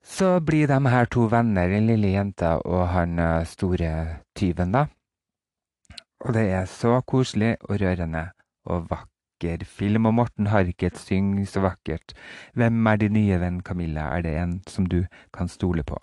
så 0.10 0.40
blir 0.42 0.68
de 0.68 0.78
her 0.90 1.06
to 1.06 1.28
venner, 1.30 1.70
den 1.70 1.88
lille 1.88 2.14
jenta 2.14 2.58
og 2.66 2.88
han 2.94 3.20
eh, 3.20 3.46
store 3.46 3.92
tyven, 4.38 4.72
da. 4.74 4.88
Og 6.26 6.34
det 6.34 6.50
er 6.52 6.66
så 6.66 7.00
koselig 7.02 7.56
og 7.70 7.78
rørende 7.82 8.30
og 8.66 8.90
vakker 9.40 9.66
film. 9.66 10.06
Og 10.06 10.14
Morten 10.14 10.48
Harket 10.48 10.98
synger 10.98 11.46
så 11.46 11.62
vakkert. 11.62 12.14
Hvem 12.54 12.88
er 12.88 12.98
din 12.98 13.14
nye 13.14 13.40
venn 13.40 13.62
Camilla? 13.62 14.18
Er 14.18 14.22
det 14.22 14.38
en 14.38 14.62
som 14.68 14.86
du 14.86 15.06
kan 15.34 15.48
stole 15.48 15.84
på? 15.84 15.98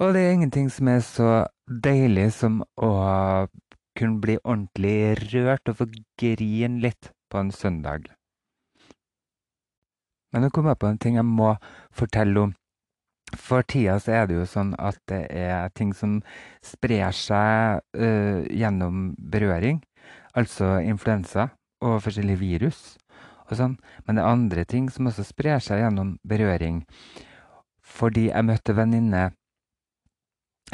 Og 0.00 0.14
det 0.14 0.20
er 0.20 0.32
ingenting 0.32 0.70
som 0.70 0.88
er 0.88 1.00
så 1.00 1.46
deilig 1.68 2.32
som 2.32 2.62
å 2.76 3.46
kunne 3.98 4.20
bli 4.20 4.38
ordentlig 4.44 5.18
rørt 5.34 5.68
og 5.68 5.76
få 5.76 5.86
grine 6.18 6.80
litt 6.80 7.12
på 7.30 7.38
en 7.38 7.50
søndag. 7.50 8.08
Men 10.32 10.42
nå 10.42 10.50
kom 10.50 10.66
jeg 10.66 10.78
på 10.78 10.86
en 10.86 10.98
ting 10.98 11.16
jeg 11.16 11.26
må 11.26 11.56
fortelle 11.92 12.40
om. 12.40 12.54
For 13.36 13.62
tida 13.62 13.98
så 14.00 14.12
er 14.12 14.26
det 14.26 14.38
jo 14.38 14.46
sånn 14.46 14.72
at 14.78 14.98
det 15.06 15.26
er 15.30 15.68
ting 15.74 15.92
som 15.94 16.22
sprer 16.64 17.12
seg 17.14 17.82
uh, 17.98 18.42
gjennom 18.48 19.14
berøring. 19.18 19.82
Altså 20.38 20.78
influensa 20.86 21.50
og 21.82 22.02
forskjellige 22.04 22.42
virus 22.42 22.80
og 23.50 23.58
sånn. 23.58 23.76
Men 24.06 24.16
det 24.16 24.22
er 24.22 24.30
andre 24.30 24.64
ting 24.68 24.88
som 24.92 25.10
også 25.10 25.26
sprer 25.26 25.62
seg 25.64 25.82
gjennom 25.82 26.16
berøring. 26.26 26.84
Fordi 27.82 28.28
jeg 28.28 28.46
møtte 28.46 28.76
venninne 28.78 29.30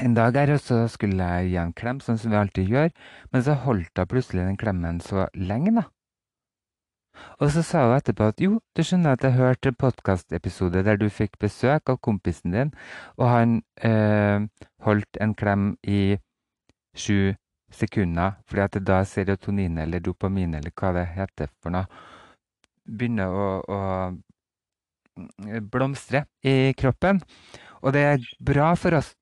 en 0.03 0.15
dag 0.17 0.37
her, 0.37 0.53
og 0.53 0.61
så 0.61 0.83
skulle 0.93 1.25
jeg 1.25 1.53
gi 1.53 1.61
en 1.61 1.73
klem, 1.73 2.03
sånn 2.05 2.19
som 2.21 2.33
vi 2.33 2.37
alltid 2.37 2.73
gjør. 2.73 2.91
Men 3.33 3.45
så 3.47 3.57
holdt 3.63 3.97
hun 3.97 4.11
plutselig 4.11 4.45
den 4.45 4.59
klemmen 4.61 5.01
så 5.01 5.29
lenge, 5.33 5.73
da. 5.79 5.87
Og 7.41 7.49
så 7.55 7.63
sa 7.65 7.87
hun 7.87 7.97
etterpå 7.97 8.29
at 8.29 8.43
jo, 8.45 8.59
du 8.77 8.83
skjønner 8.85 9.17
at 9.17 9.25
jeg 9.25 9.39
hørte 9.39 9.73
en 9.73 9.79
podkastepisode 9.81 10.83
der 10.85 10.99
du 11.01 11.09
fikk 11.09 11.39
besøk 11.41 11.89
av 11.89 11.97
kompisen 12.05 12.53
din, 12.53 12.75
og 13.17 13.31
han 13.33 13.55
øh, 13.89 14.45
holdt 14.85 15.21
en 15.21 15.33
klem 15.35 15.71
i 15.81 16.19
sju 16.93 17.33
sekunder, 17.73 18.37
fordi 18.47 18.63
at 18.63 18.79
da 18.87 19.01
serotonin 19.05 19.79
eller 19.83 20.01
dopamin 20.01 20.55
eller 20.55 20.73
hva 20.77 20.93
det 20.97 21.07
heter 21.17 21.51
for 21.63 21.75
noe, 21.75 21.87
begynner 22.87 23.33
å, 23.35 23.47
å 23.67 23.81
mm, 25.19 25.67
blomstre 25.71 26.27
i 26.47 26.73
kroppen. 26.79 27.21
Og 27.83 27.95
det 27.97 28.05
er 28.13 28.29
bra 28.43 28.73
for 28.79 28.99
oss. 28.99 29.13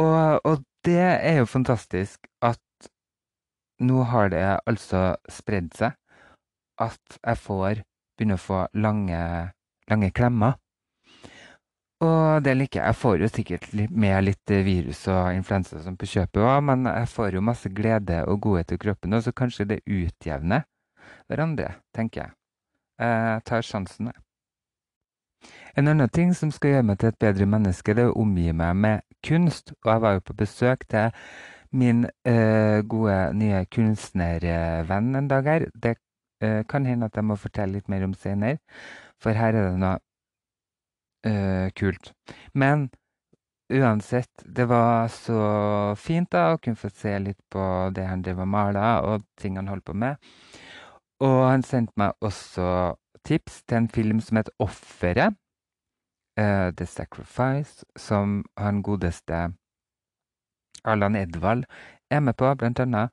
Og, 0.00 0.40
og 0.44 0.64
det 0.84 1.02
er 1.02 1.40
jo 1.40 1.48
fantastisk 1.48 2.28
at 2.44 2.60
nå 3.80 4.02
har 4.08 4.32
det 4.32 4.44
altså 4.64 5.16
spredd 5.32 5.72
seg 5.76 5.96
at 6.80 7.18
jeg 7.20 7.40
får 7.40 7.82
begynner 8.16 8.38
å 8.38 8.42
få 8.42 8.60
lange, 8.76 9.20
lange 9.90 10.10
klemmer. 10.16 10.56
Og 12.04 12.44
det 12.44 12.52
liker 12.56 12.80
jeg. 12.82 12.86
Jeg 12.86 13.00
får 13.00 13.22
jo 13.22 13.28
sikkert 13.32 13.68
med 13.88 14.24
litt 14.26 14.52
virus 14.66 15.06
og 15.08 15.32
influensa 15.32 15.80
som 15.80 15.96
på 15.96 16.08
kjøpet 16.10 16.42
òg, 16.44 16.58
men 16.68 16.84
jeg 16.90 17.08
får 17.08 17.38
jo 17.38 17.44
masse 17.44 17.70
glede 17.72 18.20
og 18.28 18.40
godhet 18.44 18.76
i 18.76 18.80
kroppen, 18.82 19.16
og 19.16 19.24
så 19.24 19.32
kanskje 19.32 19.68
det 19.70 19.80
utjevner 19.86 20.66
hverandre, 21.30 21.72
tenker 21.96 22.22
jeg. 22.26 22.36
Jeg 23.00 23.42
tar 23.48 23.64
sjansen, 23.64 24.12
jeg. 24.12 24.22
En 25.76 25.88
annen 25.88 26.08
ting 26.08 26.32
som 26.36 26.50
skal 26.52 26.76
gjøre 26.76 26.86
meg 26.88 27.00
til 27.00 27.12
et 27.12 27.18
bedre 27.20 27.46
menneske, 27.48 27.94
det 27.96 28.06
er 28.06 28.12
å 28.12 28.20
omgi 28.22 28.48
meg 28.56 28.76
med 28.80 29.04
kunst. 29.24 29.74
Og 29.84 29.90
jeg 29.92 30.02
var 30.04 30.16
jo 30.16 30.24
på 30.24 30.36
besøk 30.38 30.86
til 30.88 31.12
min 31.76 32.06
øh, 32.06 32.80
gode 32.88 33.18
nye 33.36 33.64
kunstnervenn 33.72 35.16
en 35.20 35.28
dag 35.28 35.50
her. 35.50 35.66
Det 35.74 35.96
øh, 36.42 36.62
kan 36.68 36.86
hende 36.88 37.10
at 37.10 37.16
jeg 37.16 37.28
må 37.28 37.36
fortelle 37.36 37.76
litt 37.76 37.92
mer 37.92 38.06
om 38.08 38.14
senere, 38.16 38.60
for 39.20 39.36
her 39.36 39.52
er 39.52 39.70
det 39.70 39.80
noe 39.80 39.98
uh, 41.26 41.68
kult. 41.74 42.12
Men 42.54 42.88
uansett, 43.72 44.44
det 44.44 44.68
var 44.70 45.08
så 45.10 45.40
fint 45.98 46.30
da 46.30 46.52
å 46.54 46.60
kunne 46.62 46.78
få 46.78 46.90
se 46.94 47.16
litt 47.18 47.40
på 47.50 47.64
det 47.94 48.06
han 48.06 48.22
drev 48.22 48.44
og 48.44 48.52
mala, 48.52 49.00
og 49.02 49.26
ting 49.40 49.58
han 49.58 49.68
holdt 49.70 49.86
på 49.88 49.96
med. 49.96 50.16
Og 51.24 51.40
han 51.48 51.64
sendte 51.66 51.96
meg 51.96 52.14
også 52.20 52.94
tips 53.26 53.62
til 53.66 53.82
en 53.82 53.90
film 53.90 54.20
som 54.22 54.40
het 54.40 54.52
Offeret. 54.62 55.36
Uh, 56.36 56.68
The 56.76 56.84
Sacrifice, 56.84 57.86
som 57.96 58.42
han 58.60 58.82
godeste 58.84 59.54
Allan 60.84 61.16
Edvald 61.16 61.64
er 62.10 62.20
med 62.20 62.36
på, 62.36 62.54
blant 62.54 62.80
annet. 62.80 63.10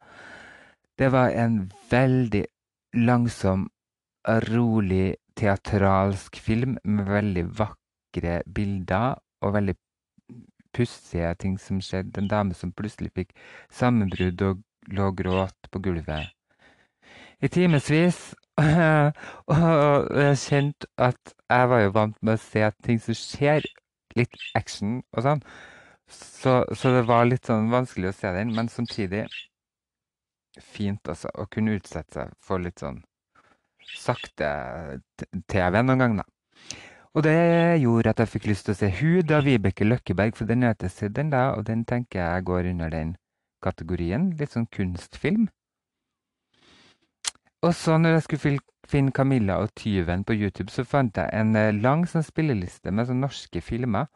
Det 1.00 1.08
var 1.12 1.32
en 1.32 1.72
veldig 1.90 2.44
langsom, 2.94 3.70
rolig, 4.28 5.16
teatralsk 5.40 6.38
film 6.38 6.78
med 6.84 7.06
veldig 7.10 7.46
vakre 8.14 8.44
bilder 8.54 9.16
og 9.42 9.54
veldig 9.54 9.76
pussige 10.74 11.34
ting 11.36 11.60
som 11.60 11.82
skjedde. 11.82 12.20
En 12.22 12.28
dame 12.28 12.54
som 12.54 12.72
plutselig 12.72 13.12
fikk 13.14 13.34
sammenbrudd 13.72 14.42
og 14.42 14.64
lå 14.88 15.08
og 15.08 15.18
gråt 15.18 15.70
på 15.72 15.80
gulvet 15.80 16.32
i 17.42 17.48
timevis. 17.48 18.36
og 18.58 20.20
jeg 20.22 20.38
kjente 20.38 20.88
at 20.98 21.34
jeg 21.50 21.70
var 21.70 21.80
jo 21.82 21.94
vant 21.94 22.18
med 22.22 22.36
å 22.36 22.42
se 22.42 22.72
ting 22.84 23.00
som 23.00 23.14
skjer. 23.18 23.64
Litt 24.16 24.36
action 24.54 25.02
og 25.14 25.24
sånn. 25.26 25.42
Så, 26.08 26.66
så, 26.76 26.92
det 26.94 27.08
var 27.08 27.26
litt 27.26 27.48
sånn 27.48 27.72
vanskelig 27.72 28.12
å 28.12 28.14
se 28.14 28.30
den, 28.36 28.52
men 28.54 28.70
samtidig 28.70 29.24
fint 30.62 31.10
altså, 31.10 31.32
å 31.34 31.48
kunne 31.50 31.80
utsette 31.80 32.14
seg 32.14 32.36
for 32.38 32.62
litt 32.62 32.84
sånn 32.84 33.00
sakte 33.98 34.50
TV 35.50 35.82
noen 35.82 36.04
gang, 36.04 36.20
da. 36.22 36.28
Og 37.14 37.24
det 37.24 37.82
gjorde 37.84 38.10
at 38.10 38.22
jeg 38.24 38.32
fikk 38.32 38.48
lyst 38.50 38.66
til 38.66 38.74
å 38.74 38.80
se 38.80 38.90
Hud 38.90 39.32
av 39.32 39.46
Vibeke 39.46 39.86
Løkkeberg, 39.86 40.34
for 40.38 40.50
den 40.50 40.66
heter 40.66 41.12
den 41.14 41.30
da, 41.30 41.52
og 41.54 41.68
den 41.68 41.84
tenker 41.86 42.24
jeg 42.24 42.46
går 42.48 42.72
under 42.72 42.90
den 42.90 43.16
kategorien. 43.62 44.32
Litt 44.40 44.56
sånn 44.56 44.66
kunstfilm. 44.74 45.48
Og 47.64 47.72
så 47.78 48.00
når 48.02 48.18
jeg 48.18 48.24
skulle 48.26 48.60
finne 48.90 49.14
Camilla 49.16 49.60
og 49.62 49.76
tyven 49.80 50.26
på 50.28 50.36
YouTube, 50.36 50.74
så 50.74 50.84
fant 50.84 51.16
jeg 51.16 51.30
en 51.32 51.56
eh, 51.56 51.72
lang 51.72 52.04
sånn 52.10 52.26
spilleliste 52.26 52.92
med 52.92 53.08
sånn 53.08 53.22
norske 53.24 53.62
filmer. 53.62 54.10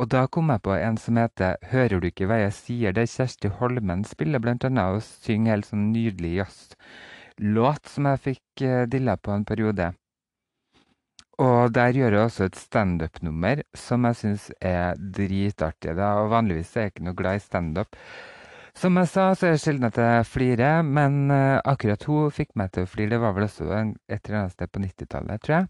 Og 0.00 0.08
da 0.10 0.24
kom 0.26 0.48
jeg 0.50 0.64
på 0.64 0.72
en 0.74 0.96
som 0.98 1.20
heter 1.20 1.60
'Hører 1.70 2.00
du 2.00 2.08
ikke 2.08 2.26
hva 2.26 2.40
jeg 2.40 2.54
sier', 2.56 2.96
der 2.96 3.06
Kjersti 3.06 3.48
Holmen 3.60 4.02
spiller 4.04 4.40
blant 4.42 4.64
annet 4.64 4.96
og 4.96 5.04
synger 5.04 5.54
helt 5.54 5.68
sånn 5.68 5.92
nydelig 5.92 6.32
jazzlåt 6.40 7.86
som 7.86 8.08
jeg 8.10 8.24
fikk 8.24 8.64
uh, 8.66 8.86
dilla 8.90 9.14
på 9.16 9.30
en 9.30 9.44
periode. 9.44 9.92
Og 11.42 11.72
der 11.74 11.96
gjør 11.96 12.14
jeg 12.14 12.28
også 12.28 12.46
et 12.46 12.58
standup-nummer 12.58 13.64
som 13.74 14.06
jeg 14.06 14.18
syns 14.20 14.46
er 14.60 14.94
dritartig. 14.98 15.96
Da. 15.98 16.12
Og 16.22 16.30
vanligvis 16.30 16.76
er 16.76 16.86
jeg 16.86 16.94
ikke 16.94 17.06
noe 17.08 17.18
glad 17.18 17.40
i 17.40 17.42
standup. 17.42 17.98
Som 18.74 18.98
jeg 18.98 19.10
sa, 19.10 19.28
så 19.34 19.46
er 19.48 19.54
det 19.54 19.62
sjelden 19.62 19.86
at 19.86 19.98
jeg 19.98 20.26
flirer, 20.26 20.82
men 20.82 21.30
uh, 21.30 21.62
akkurat 21.62 22.06
hun 22.10 22.32
fikk 22.34 22.56
meg 22.58 22.72
til 22.74 22.86
å 22.86 22.90
flire. 22.90 23.12
Det 23.14 23.20
var 23.22 23.36
vel 23.36 23.46
også 23.46 23.68
et 23.70 24.18
eller 24.18 24.40
annet 24.40 24.54
sted 24.56 24.72
på 24.74 24.82
90-tallet, 24.82 25.42
tror 25.44 25.56
jeg. 25.56 25.68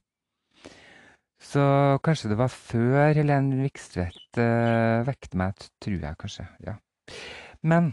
Så 1.44 1.64
kanskje 2.04 2.30
det 2.32 2.38
var 2.40 2.52
før 2.52 3.12
Helene 3.18 3.60
Vikstvedt 3.60 4.40
uh, 4.40 5.04
vekte 5.04 5.40
meg, 5.40 5.68
tror 5.84 6.00
jeg 6.00 6.20
kanskje. 6.20 6.48
ja. 6.64 6.78
Men 7.64 7.92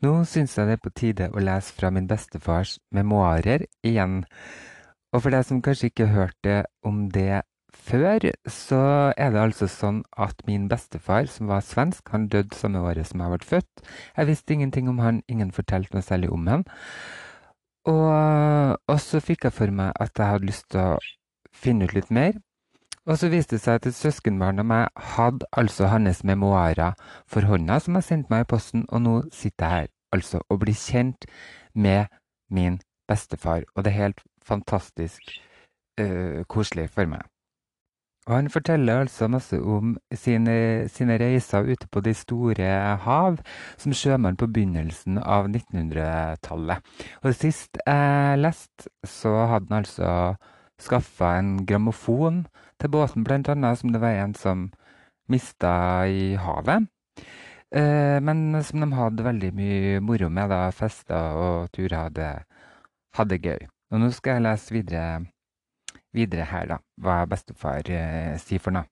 nå 0.00 0.12
syns 0.24 0.54
jeg 0.56 0.68
det 0.68 0.78
er 0.78 0.84
på 0.84 0.94
tide 0.96 1.26
å 1.34 1.42
lese 1.42 1.74
fra 1.76 1.90
min 1.92 2.06
bestefars 2.08 2.78
memoarer 2.96 3.66
igjen. 3.84 4.22
Og 5.12 5.24
for 5.24 5.34
deg 5.34 5.46
som 5.46 5.62
kanskje 5.62 5.90
ikke 5.90 6.10
hørte 6.12 6.64
om 6.86 7.08
det 7.10 7.42
før 7.74 8.26
så 8.50 8.80
er 9.16 9.32
det 9.32 9.40
altså 9.40 9.68
sånn 9.70 10.02
at 10.18 10.42
min 10.46 10.68
bestefar, 10.70 11.26
som 11.30 11.50
var 11.50 11.64
svensk, 11.66 12.08
han 12.10 12.28
døde 12.30 12.56
samme 12.58 12.82
året 12.82 13.08
som 13.08 13.22
jeg 13.22 13.32
ble 13.34 13.48
født. 13.52 13.82
Jeg 14.16 14.30
visste 14.30 14.54
ingenting 14.54 14.90
om 14.90 14.98
han, 15.02 15.22
ingen 15.28 15.52
fortalte 15.54 15.94
noe 15.94 16.06
særlig 16.06 16.30
om 16.34 16.46
han. 16.50 16.66
Og, 17.90 18.76
og 18.86 19.00
så 19.00 19.22
fikk 19.24 19.48
jeg 19.48 19.56
for 19.56 19.74
meg 19.74 19.94
at 19.98 20.12
jeg 20.18 20.34
hadde 20.34 20.50
lyst 20.50 20.68
til 20.74 20.82
å 20.82 20.98
finne 21.54 21.86
ut 21.86 21.94
litt 21.96 22.10
mer. 22.10 22.38
Og 23.08 23.16
så 23.18 23.30
viste 23.32 23.56
det 23.56 23.64
seg 23.64 23.80
at 23.80 23.88
et 23.88 23.96
søskenbarn 23.96 24.60
av 24.60 24.68
meg 24.68 25.06
hadde 25.16 25.48
altså 25.56 25.88
hans 25.90 26.20
memoarer 26.26 26.98
for 27.30 27.48
hånda, 27.48 27.80
som 27.80 27.96
jeg 27.96 28.06
sendte 28.06 28.34
meg 28.34 28.44
i 28.44 28.50
posten, 28.50 28.84
og 28.90 29.02
nå 29.06 29.16
sitter 29.32 29.66
jeg 29.66 29.86
her 29.86 29.90
altså 30.10 30.40
og 30.50 30.60
blir 30.64 30.74
kjent 30.74 31.26
med 31.74 32.10
min 32.50 32.80
bestefar. 33.10 33.66
Og 33.74 33.84
det 33.84 33.92
er 33.92 34.04
helt 34.06 34.24
fantastisk 34.46 35.34
uh, 36.00 36.46
koselig 36.48 36.88
for 36.94 37.10
meg. 37.10 37.26
Og 38.28 38.36
han 38.36 38.50
forteller 38.52 39.00
altså 39.00 39.26
masse 39.32 39.56
om 39.58 39.96
sine, 40.14 40.88
sine, 40.92 41.16
reiser 41.18 41.66
ute 41.66 41.88
på 41.90 42.02
de 42.04 42.12
store 42.14 42.68
hav 43.02 43.40
som 43.80 43.94
sjømann 43.96 44.36
på 44.38 44.46
begynnelsen 44.46 45.18
av 45.18 45.48
1900-tallet. 45.48 46.84
Og 47.24 47.34
sist 47.34 47.80
jeg 47.80 48.38
leste, 48.38 48.92
så 49.02 49.32
hadde 49.50 49.72
han 49.72 49.80
altså 49.80 50.12
skaffa 50.80 51.32
en 51.38 51.64
grammofon 51.66 52.44
til 52.80 52.92
båten, 52.92 53.24
blant 53.24 53.48
annet, 53.48 53.80
som 53.80 53.92
det 53.92 54.00
var 54.04 54.20
en 54.20 54.36
som 54.36 54.68
mista 55.30 56.06
i 56.06 56.34
havet. 56.38 56.86
Eh, 57.74 58.18
men 58.22 58.62
som 58.66 58.82
de 58.84 58.92
hadde 58.94 59.26
veldig 59.26 59.50
mye 59.56 60.00
moro 60.04 60.28
med, 60.28 60.52
da, 60.52 60.68
fester 60.74 61.40
og 61.40 61.72
turer, 61.74 62.44
hadde, 63.16 63.36
det 63.36 63.44
gøy. 63.44 63.68
Og 63.90 64.02
nå 64.02 64.10
skal 64.14 64.38
jeg 64.38 64.46
lese 64.46 64.74
videre 64.74 65.04
videre 66.12 66.46
her, 66.50 66.66
da, 66.66 66.78
hva 67.00 67.22
bestefar 67.30 67.86
eh, 67.90 68.36
sier 68.42 68.62
for 68.62 68.74
noe. 68.74 68.88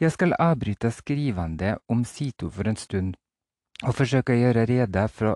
Jeg 0.00 0.12
skal 0.12 0.36
avbryte 0.36 0.90
skrivende 0.92 1.76
om 1.92 2.02
Sito 2.04 2.50
for 2.52 2.68
en 2.68 2.76
stund 2.76 3.14
og 3.84 3.96
forsøke 3.96 4.34
å 4.34 4.40
gjøre 4.40 4.66
rede 4.68 5.06
fra, 5.12 5.34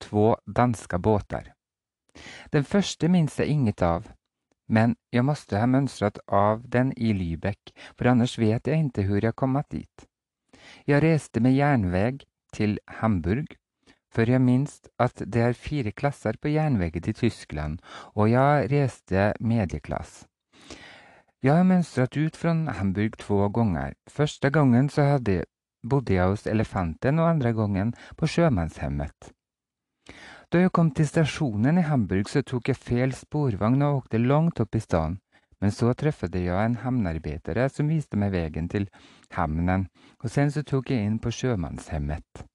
to 0.00 0.24
danske 0.44 0.98
båter. 1.00 1.52
Den 2.52 2.64
første 2.64 3.08
minnes 3.12 3.36
jeg 3.40 3.52
inget 3.52 3.82
av, 3.84 4.08
men 4.68 4.96
jeg 5.12 5.24
måtte 5.24 5.60
ha 5.60 5.68
mønstret 5.68 6.18
av 6.32 6.64
den 6.68 6.92
i 6.96 7.12
Lybekk, 7.16 7.72
for 7.96 8.12
annars 8.12 8.36
vet 8.40 8.68
jeg 8.68 8.88
ikke 8.88 9.06
hvor 9.08 9.28
jeg 9.28 9.36
kommet 9.36 9.68
dit. 9.72 10.08
Jeg 10.88 11.04
reiste 11.04 11.40
med 11.40 11.56
jernveg 11.56 12.24
til 12.56 12.78
Hamburg 13.00 13.56
for 14.16 14.30
jeg 14.32 14.40
minst 14.40 14.88
at 15.02 15.20
det 15.20 15.42
er 15.44 15.58
fire 15.58 15.92
klasser 15.92 16.38
på 16.40 16.54
jernveget 16.54 17.04
til 17.04 17.18
Tyskland, 17.18 17.78
og 18.16 18.30
jeg 18.32 18.70
reiste 18.72 19.32
medieklass. 19.40 20.24
Jeg 21.44 21.52
har 21.52 21.68
mønstret 21.68 22.16
ut 22.16 22.36
fra 22.36 22.54
Hamburg 22.78 23.18
to 23.20 23.42
ganger. 23.52 23.92
Første 24.08 24.50
gangen 24.50 24.88
så 24.88 25.04
hadde, 25.12 25.44
bodde 25.84 26.16
jeg 26.16 26.32
hos 26.32 26.46
Elefanten, 26.46 27.20
og 27.20 27.28
andre 27.28 27.52
gangen 27.52 27.92
på 28.16 28.26
Sjømannshemmet. 28.26 29.30
Da 30.50 30.62
jeg 30.62 30.72
kom 30.72 30.90
til 30.94 31.06
stasjonen 31.06 31.78
i 31.78 31.84
Hamburg, 31.84 32.30
så 32.32 32.42
tok 32.42 32.72
jeg 32.72 32.80
feil 32.80 33.14
sporvogn 33.14 33.84
og 33.84 34.00
åkte 34.00 34.22
langt 34.22 34.64
opp 34.64 34.74
i 34.74 34.82
staden. 34.82 35.20
Men 35.60 35.72
så 35.72 35.92
treffet 35.96 36.34
jeg 36.36 36.52
en 36.52 36.80
havnearbeider 36.82 37.62
som 37.72 37.88
viste 37.88 38.18
meg 38.20 38.34
veien 38.34 38.68
til 38.72 38.88
havnen, 39.36 39.88
og 40.22 40.30
sen 40.32 40.52
så 40.52 40.64
tok 40.64 40.90
jeg 40.92 41.04
inn 41.04 41.18
på 41.20 41.32
Sjømannshemmet. 41.32 42.46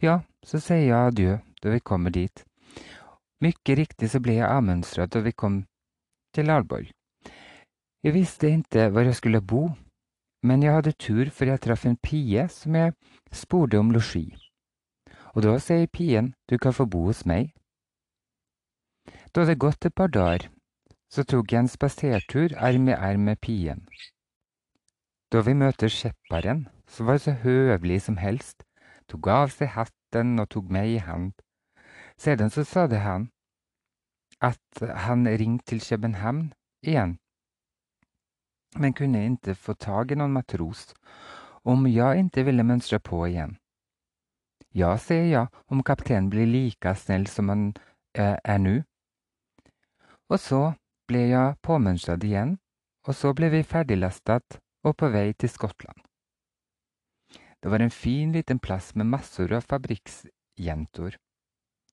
Ja, 0.00 0.24
så 0.40 0.56
sier 0.56 0.80
jeg 0.80 0.96
adjø 0.96 1.44
da 1.60 1.76
vi 1.76 1.84
kommer 1.84 2.08
dit. 2.08 2.48
Mycket 3.40 3.78
riktig 3.78 4.10
så 4.12 4.20
ble 4.20 4.36
jeg 4.36 4.48
avmønstret 4.48 5.12
da 5.14 5.22
vi 5.24 5.32
kom 5.32 5.62
til 6.36 6.50
Alborg. 6.52 6.90
Jeg 8.04 8.14
visste 8.16 8.50
ikke 8.52 8.88
hvor 8.92 9.08
jeg 9.08 9.16
skulle 9.16 9.40
bo, 9.40 9.62
men 10.44 10.62
jeg 10.62 10.74
hadde 10.76 10.92
tur 10.92 11.30
for 11.32 11.48
jeg 11.48 11.60
traff 11.64 11.86
en 11.88 11.96
pie 11.96 12.46
som 12.52 12.76
jeg 12.76 12.92
spurte 13.32 13.80
om 13.80 13.90
losji. 13.96 14.26
Og 15.32 15.44
da 15.44 15.56
sier 15.62 15.88
pien 15.88 16.32
du 16.48 16.58
kan 16.58 16.76
få 16.76 16.84
bo 16.84 17.06
hos 17.08 17.24
meg. 17.28 17.52
Da 19.32 19.44
det 19.48 19.60
gått 19.62 19.86
et 19.86 19.94
par 19.94 20.12
dager, 20.12 20.48
så 21.12 21.24
tok 21.24 21.52
jeg 21.52 21.64
en 21.64 21.70
spasertur 21.70 22.56
arm 22.56 22.88
i 22.88 22.96
arm 22.96 23.28
med 23.28 23.40
pien. 23.40 23.84
Da 25.32 25.40
vi 25.46 25.54
møter 25.54 25.88
skjepperen, 25.88 26.66
så 26.88 27.04
var 27.06 27.16
det 27.16 27.24
så 27.24 27.36
høvelig 27.44 28.02
som 28.08 28.16
helst, 28.18 28.64
tok 29.08 29.28
av 29.30 29.52
seg 29.54 29.72
hatten 29.76 30.40
og 30.42 30.50
tok 30.50 30.72
meg 30.74 30.96
i 30.96 31.04
hand. 31.04 31.32
Sedan 32.20 32.50
så 32.52 32.64
sa 32.68 32.84
det 32.86 33.00
han 33.00 33.30
at 34.44 34.82
han 35.04 35.24
ringte 35.24 35.70
til 35.72 35.80
København 35.80 36.50
igjen, 36.84 37.16
men 38.76 38.92
kunne 38.92 39.22
ikke 39.24 39.54
få 39.54 39.72
tak 39.72 40.12
i 40.12 40.18
noen 40.20 40.34
matros, 40.36 40.90
om 41.64 41.86
jeg 41.88 42.24
ikke 42.24 42.44
ville 42.44 42.64
mønstre 42.64 43.00
på 43.00 43.22
igjen. 43.26 43.56
Ja, 44.76 44.94
sier 44.96 45.24
jeg, 45.26 45.46
om 45.72 45.82
kapteinen 45.82 46.28
blir 46.30 46.46
like 46.46 46.92
snill 46.94 47.26
som 47.26 47.48
han 47.48 47.64
eh, 48.14 48.36
er 48.44 48.60
nå. 48.60 48.76
Og 50.30 50.38
så 50.38 50.60
ble 51.08 51.24
jeg 51.32 51.56
påmønstret 51.66 52.24
igjen, 52.24 52.58
og 53.08 53.16
så 53.16 53.32
ble 53.34 53.48
vi 53.50 53.64
ferdiglastet 53.66 54.60
og 54.84 54.96
på 55.00 55.08
vei 55.10 55.32
til 55.32 55.50
Skottland. 55.50 56.04
Det 57.60 57.72
var 57.72 57.82
en 57.82 57.90
fin 57.90 58.30
liten 58.32 58.60
plass 58.60 58.94
med 58.94 59.08
masser 59.08 59.52
av 59.56 59.66
fabrikksjenter. 59.72 61.18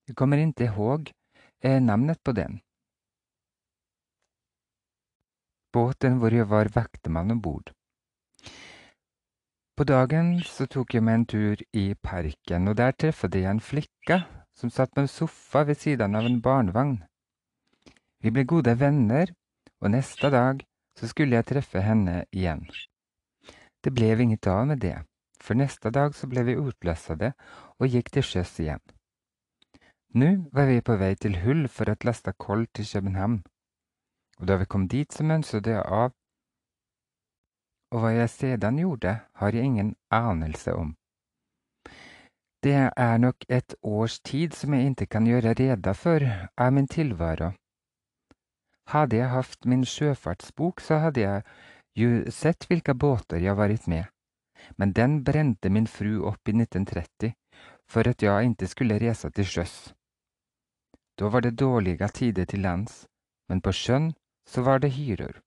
Jag 0.09 0.15
kommer 0.15 0.37
inte 0.37 0.63
ihåg 0.63 1.11
eh, 1.63 1.81
namnet 1.81 2.23
på 2.23 2.31
den. 2.31 2.59
Båten 5.73 6.21
hvor 6.21 6.31
jeg 6.31 6.47
var 6.47 6.69
vaktemann 6.71 7.31
om 7.31 7.41
bord. 7.41 7.73
På 9.75 9.83
dagen 9.83 10.29
så 10.47 10.63
tok 10.65 10.95
jeg 10.95 11.03
meg 11.03 11.19
en 11.19 11.25
tur 11.33 11.63
i 11.75 11.83
parken, 11.99 12.71
og 12.71 12.79
der 12.79 12.95
treffet 12.95 13.35
jeg 13.35 13.51
en 13.51 13.59
flikke 13.59 14.21
som 14.55 14.71
satt 14.71 14.95
på 14.95 15.03
en 15.03 15.11
sofa 15.11 15.65
ved 15.67 15.75
siden 15.83 16.15
av 16.15 16.25
en 16.25 16.39
barnevogn. 16.41 17.01
Vi 18.23 18.31
ble 18.31 18.47
gode 18.47 18.79
venner, 18.79 19.35
og 19.83 19.91
neste 19.91 20.31
dag 20.31 20.63
så 20.95 21.11
skulle 21.11 21.35
jeg 21.35 21.51
treffe 21.51 21.83
henne 21.83 22.23
igjen. 22.31 22.63
Det 23.83 23.91
ble 23.91 24.15
inget 24.15 24.47
av 24.47 24.63
med 24.71 24.79
det, 24.87 25.01
for 25.43 25.59
neste 25.59 25.91
dag 25.91 26.15
så 26.15 26.31
ble 26.31 26.47
vi 26.47 26.55
utløsede 26.55 27.35
og 27.75 27.91
gikk 27.91 28.15
til 28.15 28.23
sjøs 28.23 28.55
igjen. 28.63 28.81
Nå 30.13 30.29
var 30.51 30.65
vi 30.65 30.81
på 30.81 30.95
vei 30.95 31.15
til 31.15 31.35
Hull 31.43 31.67
for 31.67 31.91
å 31.91 31.95
laste 32.07 32.31
kål 32.33 32.67
til 32.73 32.87
København, 32.87 33.41
og 34.39 34.47
da 34.47 34.55
vi 34.61 34.65
kom 34.65 34.87
dit 34.87 35.11
så 35.11 35.25
mønstret 35.27 35.67
jeg 35.67 35.83
av, 35.83 36.13
og 37.91 38.03
hva 38.03 38.13
jeg 38.15 38.29
sedan 38.31 38.79
gjorde, 38.79 39.19
har 39.39 39.55
jeg 39.55 39.63
ingen 39.63 39.95
anelse 40.11 40.73
om. 40.75 40.95
Det 42.63 42.89
er 42.89 43.17
nok 43.17 43.45
et 43.49 43.75
års 43.83 44.19
tid 44.19 44.55
som 44.55 44.73
jeg 44.73 44.91
ikke 44.91 45.05
kan 45.05 45.27
gjøre 45.27 45.53
rede 45.59 45.93
for 45.93 46.23
av 46.57 46.73
min 46.73 46.87
tilværelse. 46.87 47.55
Hadde 48.87 49.17
jeg 49.17 49.29
hatt 49.29 49.65
min 49.67 49.83
sjøfartsbok, 49.83 50.79
så 50.79 51.01
hadde 51.03 51.21
jeg 51.21 51.43
jo 51.95 52.31
sett 52.31 52.63
hvilke 52.69 52.95
båter 52.95 53.43
jeg 53.43 53.59
vært 53.59 53.87
med, 53.91 54.07
men 54.77 54.93
den 54.95 55.23
brente 55.27 55.69
min 55.69 55.87
fru 55.87 56.23
opp 56.23 56.47
i 56.47 56.55
1930 56.55 57.35
for 57.87 58.07
at 58.07 58.23
jeg 58.23 58.51
ikke 58.51 58.67
skulle 58.67 58.99
reise 58.99 59.29
til 59.29 59.45
sjøs. 59.45 59.96
Då 61.17 61.29
var 61.29 61.41
det 61.41 61.51
dåliga 61.51 62.07
tider 62.07 62.45
till 62.45 62.61
lands, 62.61 63.07
men 63.49 63.61
på 63.61 63.73
sjön 63.73 64.13
så 64.47 64.61
var 64.61 64.79
det 64.79 64.87
hyror. 64.87 65.41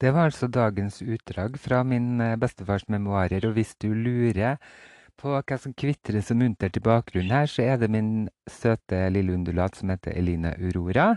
Det 0.00 0.10
var 0.10 0.24
altså 0.24 0.46
dagens 0.46 1.02
utdrag 1.02 1.58
fra 1.60 1.84
min 1.84 2.20
eh, 2.20 2.36
bestefars 2.36 2.88
memoarer, 2.88 3.46
og 3.46 3.52
hvis 3.52 3.74
du 3.76 3.92
lurer 3.94 4.56
på 5.20 5.34
hva 5.36 5.58
som 5.60 5.74
kvitrer 5.76 6.24
så 6.24 6.34
muntert 6.34 6.78
i 6.78 6.82
bakgrunnen 6.84 7.34
her, 7.34 7.46
så 7.46 7.62
er 7.62 7.76
det 7.76 7.90
min 7.92 8.28
søte 8.48 9.02
lille 9.12 9.34
undulat 9.36 9.76
som 9.76 9.92
heter 9.92 10.16
Eline 10.16 10.54
Aurora, 10.56 11.10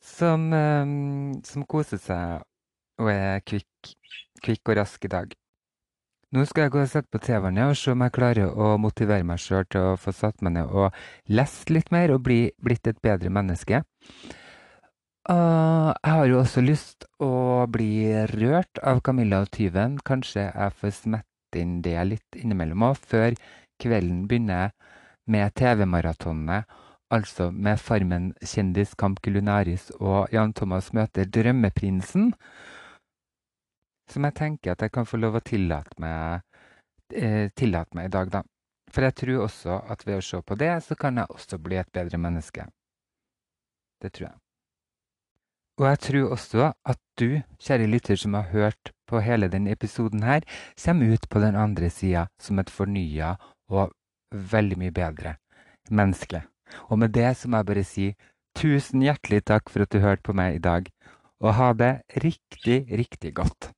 som, 0.00 0.52
um, 0.54 1.34
som 1.44 1.66
koser 1.66 1.98
seg 2.00 2.46
og 3.02 3.10
er 3.10 3.42
kvikk, 3.42 3.92
kvikk 4.44 4.70
og 4.70 4.78
rask 4.78 5.04
i 5.04 5.12
dag. 5.12 5.34
Nå 6.30 6.44
skal 6.46 6.68
jeg 6.68 6.70
gå 6.70 6.78
og 6.78 6.90
sette 6.90 7.10
på 7.10 7.18
TV-en 7.26 7.56
og 7.64 7.72
se 7.74 7.90
om 7.90 8.02
jeg 8.04 8.14
klarer 8.14 8.52
å 8.54 8.76
motivere 8.78 9.26
meg 9.26 9.40
sjøl 9.42 9.64
til 9.66 9.82
å 9.82 9.96
få 9.98 10.12
satt 10.14 10.44
meg 10.46 10.54
ned 10.54 10.70
og 10.70 10.94
lest 11.26 11.72
litt 11.74 11.90
mer 11.90 12.12
og 12.14 12.22
bli 12.28 12.44
blitt 12.62 12.86
et 12.86 13.00
bedre 13.02 13.32
menneske. 13.34 13.80
Uh, 15.26 15.90
jeg 15.90 16.14
har 16.14 16.30
jo 16.30 16.38
også 16.38 16.62
lyst 16.62 17.08
å 17.18 17.66
bli 17.66 18.14
rørt 18.30 18.78
av 18.86 19.02
Camilla 19.02 19.42
og 19.42 19.50
tyven. 19.58 19.98
Kanskje 20.06 20.46
jeg 20.46 20.78
får 20.78 20.94
smette 21.00 21.58
inn 21.58 21.80
det 21.82 21.98
litt 22.06 22.38
innimellom 22.38 22.86
òg, 22.92 23.02
før 23.10 23.34
kvelden 23.82 24.24
begynner 24.30 24.70
med 25.26 25.50
TV-maratonene. 25.58 26.62
Altså 27.10 27.50
med 27.50 27.82
Farmen 27.82 28.30
kjendis 28.38 28.94
Kamp 28.94 29.18
Culinaris 29.18 29.90
og 29.98 30.30
Jan 30.30 30.54
Thomas 30.54 30.92
møter 30.94 31.26
Drømmeprinsen. 31.26 32.36
Som 34.10 34.26
jeg 34.26 34.36
tenker 34.38 34.74
at 34.74 34.82
jeg 34.82 34.92
kan 34.94 35.06
få 35.06 35.20
lov 35.20 35.38
å 35.38 35.44
tillate 35.44 36.00
meg, 36.02 36.42
eh, 37.14 37.48
tillate 37.54 37.94
meg 37.94 38.10
i 38.10 38.14
dag, 38.16 38.30
da. 38.30 38.42
For 38.90 39.06
jeg 39.06 39.14
tror 39.14 39.44
også 39.46 39.80
at 39.92 40.06
ved 40.06 40.18
å 40.18 40.24
se 40.24 40.40
på 40.42 40.56
det, 40.58 40.72
så 40.82 40.96
kan 40.98 41.16
jeg 41.16 41.30
også 41.30 41.58
bli 41.62 41.78
et 41.78 41.92
bedre 41.94 42.18
menneske. 42.18 42.66
Det 44.02 44.12
tror 44.12 44.30
jeg. 44.30 44.38
Og 45.80 45.86
jeg 45.86 45.98
tror 46.04 46.32
også 46.34 46.72
at 46.92 46.98
du, 47.16 47.40
kjære 47.62 47.86
lytter 47.88 48.18
som 48.20 48.34
har 48.36 48.50
hørt 48.52 48.90
på 49.08 49.22
hele 49.24 49.48
denne 49.48 49.72
episoden 49.72 50.24
her, 50.26 50.44
kommer 50.84 51.14
ut 51.14 51.28
på 51.30 51.40
den 51.40 51.56
andre 51.56 51.88
sida 51.90 52.26
som 52.40 52.58
et 52.58 52.70
fornya 52.70 53.36
og 53.70 53.94
veldig 54.30 54.78
mye 54.82 54.92
bedre 54.92 55.36
menneske. 55.90 56.42
Og 56.90 56.98
med 56.98 57.14
det 57.14 57.30
så 57.36 57.48
må 57.48 57.62
jeg 57.62 57.70
bare 57.70 57.86
si 57.86 58.06
tusen 58.58 59.02
hjertelig 59.06 59.44
takk 59.48 59.70
for 59.70 59.86
at 59.86 59.94
du 59.94 60.02
hørte 60.02 60.26
på 60.26 60.36
meg 60.36 60.58
i 60.58 60.64
dag, 60.64 60.90
og 61.40 61.54
ha 61.56 61.72
det 61.72 61.92
riktig, 62.20 62.84
riktig 62.92 63.32
godt. 63.34 63.70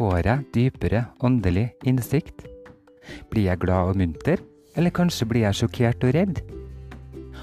Får 0.00 0.24
jeg 0.24 0.44
dypere 0.54 1.00
åndelig 1.20 1.66
innsikt? 1.84 2.46
Blir 3.28 3.50
jeg 3.50 3.60
glad 3.60 3.90
og 3.90 3.98
munter, 4.00 4.40
eller 4.72 4.94
kanskje 4.96 5.26
blir 5.28 5.42
jeg 5.44 5.58
sjokkert 5.58 6.06
og 6.08 6.14
redd? 6.16 6.38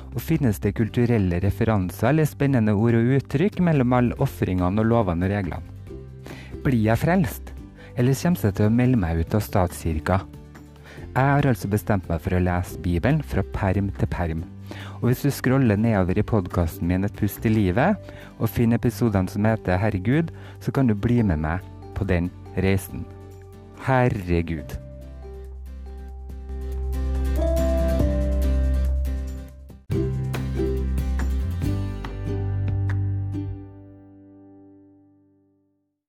Og 0.08 0.18
finnes 0.26 0.58
det 0.64 0.72
kulturelle 0.80 1.38
referanser 1.44 2.10
eller 2.10 2.26
spennende 2.26 2.74
ord 2.74 2.98
og 2.98 3.12
uttrykk 3.20 3.60
mellom 3.68 3.94
alle 3.94 4.18
ofringene 4.26 4.82
og 4.82 4.90
lovene 4.90 5.28
og 5.28 5.34
reglene? 5.36 6.32
Blir 6.66 6.80
jeg 6.88 7.04
frelst, 7.04 7.52
eller 7.94 8.18
kommer 8.24 8.50
jeg 8.50 8.58
til 8.58 8.72
å 8.72 8.74
melde 8.80 9.02
meg 9.06 9.22
ut 9.22 9.38
av 9.38 9.46
statskirka? 9.46 10.18
Jeg 11.14 11.30
har 11.36 11.50
altså 11.52 11.70
bestemt 11.70 12.10
meg 12.10 12.26
for 12.26 12.40
å 12.40 12.42
lese 12.42 12.82
Bibelen 12.82 13.22
fra 13.22 13.46
perm 13.54 13.94
til 14.02 14.10
perm. 14.10 14.44
Og 15.04 15.12
hvis 15.12 15.22
du 15.28 15.30
scroller 15.30 15.78
nedover 15.78 16.18
i 16.18 16.26
podkasten 16.26 16.90
min 16.90 17.06
Et 17.06 17.22
pust 17.22 17.46
i 17.46 17.54
livet, 17.54 18.02
og 18.42 18.50
finner 18.50 18.82
episodene 18.82 19.30
som 19.30 19.46
heter 19.46 19.78
Herregud, 19.78 20.34
så 20.58 20.74
kan 20.74 20.90
du 20.90 20.98
bli 20.98 21.22
med 21.22 21.46
meg 21.46 21.62
på 21.94 22.10
den 22.10 22.34
reisen. 22.58 23.06
Herregud. 23.80 24.87